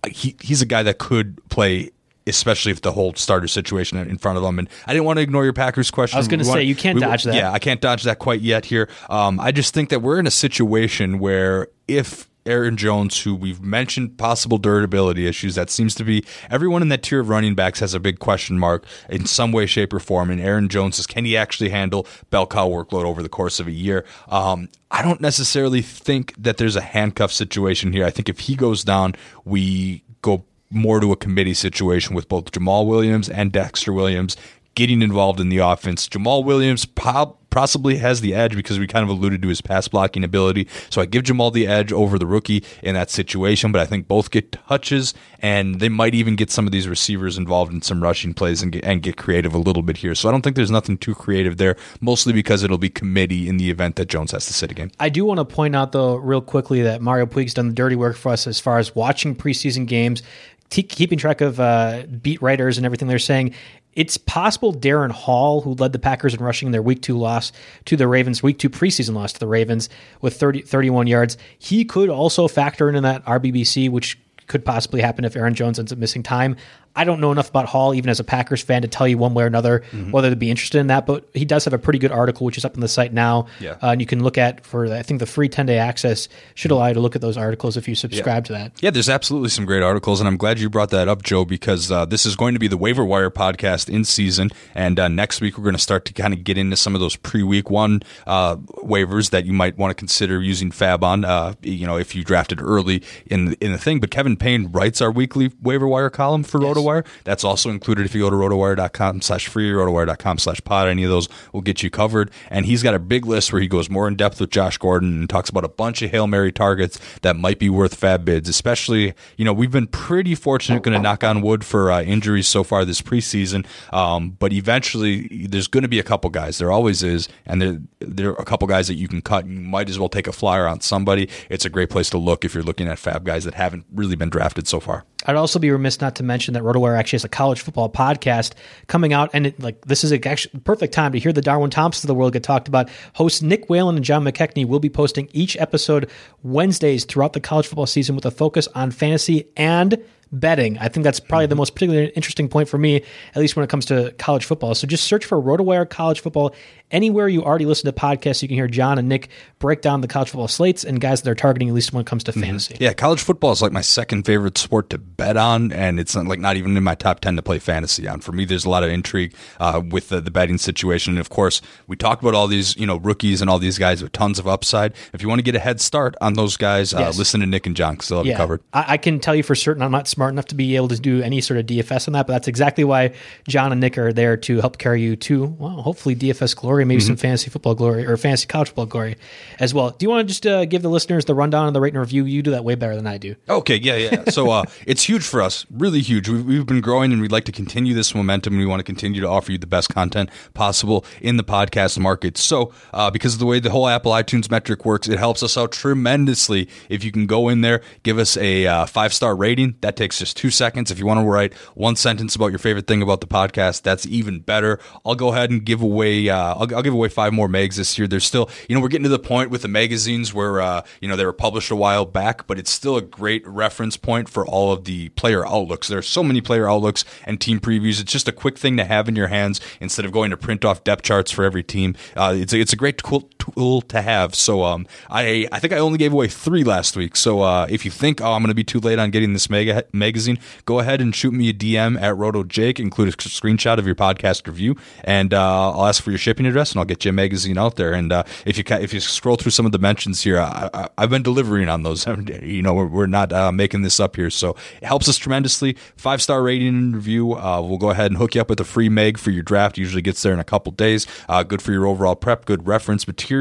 [0.08, 1.90] he, he's a guy that could play.
[2.24, 5.22] Especially if the whole starter situation in front of him, and I didn't want to
[5.22, 6.18] ignore your Packers question.
[6.18, 7.34] I was We wanna- say, you can't we- dodge that.
[7.34, 8.88] Yeah, I can't dodge that quite yet here.
[9.10, 13.60] Um, I just think that we're in a situation where if Aaron Jones, who we've
[13.60, 17.80] mentioned possible durability issues, that seems to be everyone in that tier of running backs
[17.80, 20.30] has a big question mark in some way, shape, or form.
[20.30, 23.66] And Aaron Jones is can he actually handle bell cow workload over the course of
[23.66, 24.04] a year?
[24.28, 28.04] Um, I don't necessarily think that there's a handcuff situation here.
[28.04, 29.14] I think if he goes down,
[29.44, 34.36] we go more to a committee situation with both Jamaal Williams and Dexter Williams
[34.74, 36.08] getting involved in the offense.
[36.08, 40.24] Jamaal Williams possibly has the edge because we kind of alluded to his pass blocking
[40.24, 40.66] ability.
[40.88, 44.08] So I give Jamaal the edge over the rookie in that situation, but I think
[44.08, 48.02] both get touches and they might even get some of these receivers involved in some
[48.02, 50.14] rushing plays and get, and get creative a little bit here.
[50.14, 53.58] So I don't think there's nothing too creative there, mostly because it'll be committee in
[53.58, 54.90] the event that Jones has to sit again.
[54.98, 57.96] I do want to point out, though, real quickly, that Mario Puig's done the dirty
[57.96, 60.22] work for us as far as watching preseason games,
[60.70, 63.52] keeping track of uh, beat writers and everything they're saying.
[63.94, 67.52] It's possible Darrin Hall, who led the Packers in rushing in their week two loss
[67.84, 69.88] to the Ravens, week two preseason loss to the Ravens
[70.20, 75.24] with 30, 31 yards, he could also factor into that RBBC, which could possibly happen
[75.24, 76.56] if Aaron Jones ends up missing time.
[76.94, 79.34] I don't know enough about Hall, even as a Packers fan, to tell you one
[79.34, 80.10] way or another Mm-hmm.
[80.10, 81.06] whether to be interested in that.
[81.06, 83.46] But he does have a pretty good article, which is up on the site now.
[83.60, 83.72] Yeah.
[83.82, 86.70] Uh, and you can look at for I think the free ten day access should
[86.70, 88.72] allow you to look at those articles if you subscribe to that.
[88.80, 91.90] Yeah, there's absolutely some great articles, and I'm glad you brought that up, Joe, because
[91.90, 95.40] uh, this is going to be the waiver wire podcast in season, and uh, next
[95.40, 98.02] week we're going to start to kind of get into some of those pre-week one
[98.26, 101.24] uh, waivers that you might want to consider using FAAB on.
[101.24, 104.00] Uh, you know, if you drafted early in the, in the thing.
[104.00, 107.06] But Kevin Payne writes our weekly waiver wire column for RotoWire.
[107.24, 110.88] That's also included if you go to rotowire.com/free, rotowire.com/pod.
[110.88, 113.68] Any of those will get you covered, and he's got a big list where he
[113.68, 116.52] goes more in depth with Josh Gordon and talks about a bunch of hail mary
[116.52, 120.96] targets that might be worth FAAB bids, especially, you know, we've been pretty fortunate, going
[120.96, 123.66] to knock on wood for uh, injuries so far this preseason.
[123.92, 126.58] Um, but eventually, there's going to be a couple guys.
[126.58, 127.28] There always is.
[127.46, 129.46] And there, are a couple guys that you can cut.
[129.46, 131.28] You might as well take a flyer on somebody.
[131.48, 134.16] It's a great place to look if you're looking at FAAB guys that haven't really
[134.16, 135.04] been drafted so far.
[135.24, 138.54] I'd also be remiss not to mention that RotoWire actually has a college football podcast
[138.88, 141.70] coming out, and it, like this is a actually perfect time to hear the Darwin
[141.70, 142.90] Thompson of the world get talked about.
[143.14, 146.10] Hosts Nick Whalen and John McKechnie will be posting each episode
[146.42, 150.02] Wednesdays throughout the college football season with a focus on fantasy and
[150.32, 150.78] betting.
[150.78, 153.68] I think that's probably the most particularly interesting point for me, at least when it
[153.70, 154.74] comes to college football.
[154.74, 156.54] So just search for RotoWire College Football
[156.90, 158.42] anywhere you already listen to podcasts.
[158.42, 159.28] You can hear John and Nick
[159.58, 162.06] break down the college football slates and guys that they're targeting, at least when it
[162.06, 162.76] comes to fantasy.
[162.80, 166.26] Yeah, college football is like my second favorite sport to bet on, and it's not,
[166.26, 168.20] like not even in my top ten to play fantasy on.
[168.20, 171.28] For me, there's a lot of intrigue uh, with the, the betting situation, and of
[171.30, 174.38] course, we talked about all these you know rookies and all these guys with tons
[174.38, 174.94] of upside.
[175.12, 177.18] If you want to get a head start on those guys, uh, Yes.
[177.18, 178.62] listen to Nick and John because they'll have you covered.
[178.72, 180.98] I, I can tell you for certain I'm not smart enough to be able to
[181.00, 183.14] do any sort of DFS on that, but that's exactly why
[183.48, 187.00] John and Nick are there to help carry you to, well, hopefully DFS glory, maybe
[187.02, 187.06] Mm-hmm.
[187.08, 189.16] some fantasy football glory or fantasy college football glory
[189.58, 189.90] as well.
[189.90, 192.00] Do you want to just uh, give the listeners the rundown and the rate and
[192.00, 192.24] review?
[192.24, 193.34] You do that way better than I do.
[193.48, 194.24] Okay, yeah, yeah.
[194.30, 196.28] So uh, it's huge for us, really huge.
[196.28, 198.52] We've, we've been growing, and we'd like to continue this momentum.
[198.54, 201.98] And we want to continue to offer you the best content possible in the podcast
[201.98, 202.36] market.
[202.38, 205.56] So, uh, because of the way the whole Apple iTunes metric works, it helps us
[205.56, 209.76] out tremendously if you can go in there, give us a uh, five star rating.
[209.80, 210.90] That takes just two seconds.
[210.90, 214.06] If you want to write one sentence about your favorite thing about the podcast, that's
[214.06, 214.78] even better.
[215.04, 216.28] I'll go ahead and give away.
[216.28, 218.06] Uh, I'll, I'll give away five more megs this year.
[218.06, 221.08] There's still, you know, we're getting to the point with the magazines where uh, you
[221.08, 224.46] know they were published a while back, but it's still a great reference point for
[224.46, 225.88] all of the player outlooks.
[225.88, 228.00] There are so many player outlooks and team previews.
[228.00, 230.64] It's just a quick thing to have in your hands instead of going to print
[230.64, 231.94] off depth charts for every team.
[232.16, 234.34] Uh, it's a, it's a great tool, tool to have.
[234.34, 237.16] So um, I I think I only gave away three last week.
[237.16, 239.50] So uh, if you think oh I'm going to be too late on getting this
[239.50, 242.78] mega magazine, go ahead and shoot me a DM at Roto Jake.
[242.78, 246.72] Include a screenshot of your podcast review, and uh, I'll ask for your shipping address,
[246.72, 247.92] and I'll get you a magazine out there.
[247.92, 251.10] And uh, if you if you scroll through some of the mentions here, I, I've
[251.10, 252.06] been delivering on those.
[252.42, 255.76] You know, we're, we're not uh, making this up here, so it helps us tremendously.
[255.96, 257.34] Five star rating and review.
[257.34, 259.78] Uh, we'll go ahead and hook you up with a free meg for your draft.
[259.78, 261.06] Usually gets there in a couple days.
[261.28, 262.44] Uh, good for your overall prep.
[262.44, 263.31] Good reference material,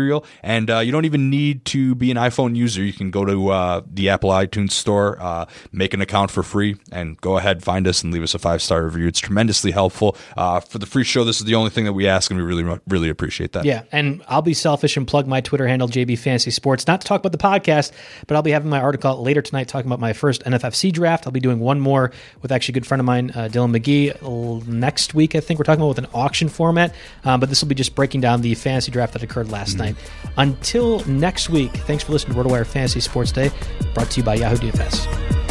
[0.43, 2.83] and uh, you don't even need to be an iPhone user.
[2.83, 6.77] You can go to uh, the Apple iTunes store, uh, make an account for free,
[6.91, 9.07] and go ahead find us and leave us a five star review.
[9.07, 11.23] It's tremendously helpful uh, for the free show.
[11.23, 13.65] This is the only thing that we ask, and we really really appreciate that.
[13.65, 17.07] Yeah, and I'll be selfish and plug my Twitter handle, JB Fantasy Sports, not to
[17.07, 17.91] talk about the podcast,
[18.27, 21.25] but I'll be having my article later tonight talking about my first NFFC draft.
[21.25, 22.11] I'll be doing one more
[22.41, 24.67] with actually a good friend of mine, uh, Dylan McGee.
[24.67, 27.69] Next week, I think we're talking about with an auction format, um, but this will
[27.69, 29.95] be just breaking down the fantasy draft that occurred last night.
[30.37, 33.51] Until next week, thanks for listening to RotoWire Fantasy Sports Day,
[33.93, 35.50] brought to you by Yahoo DFS.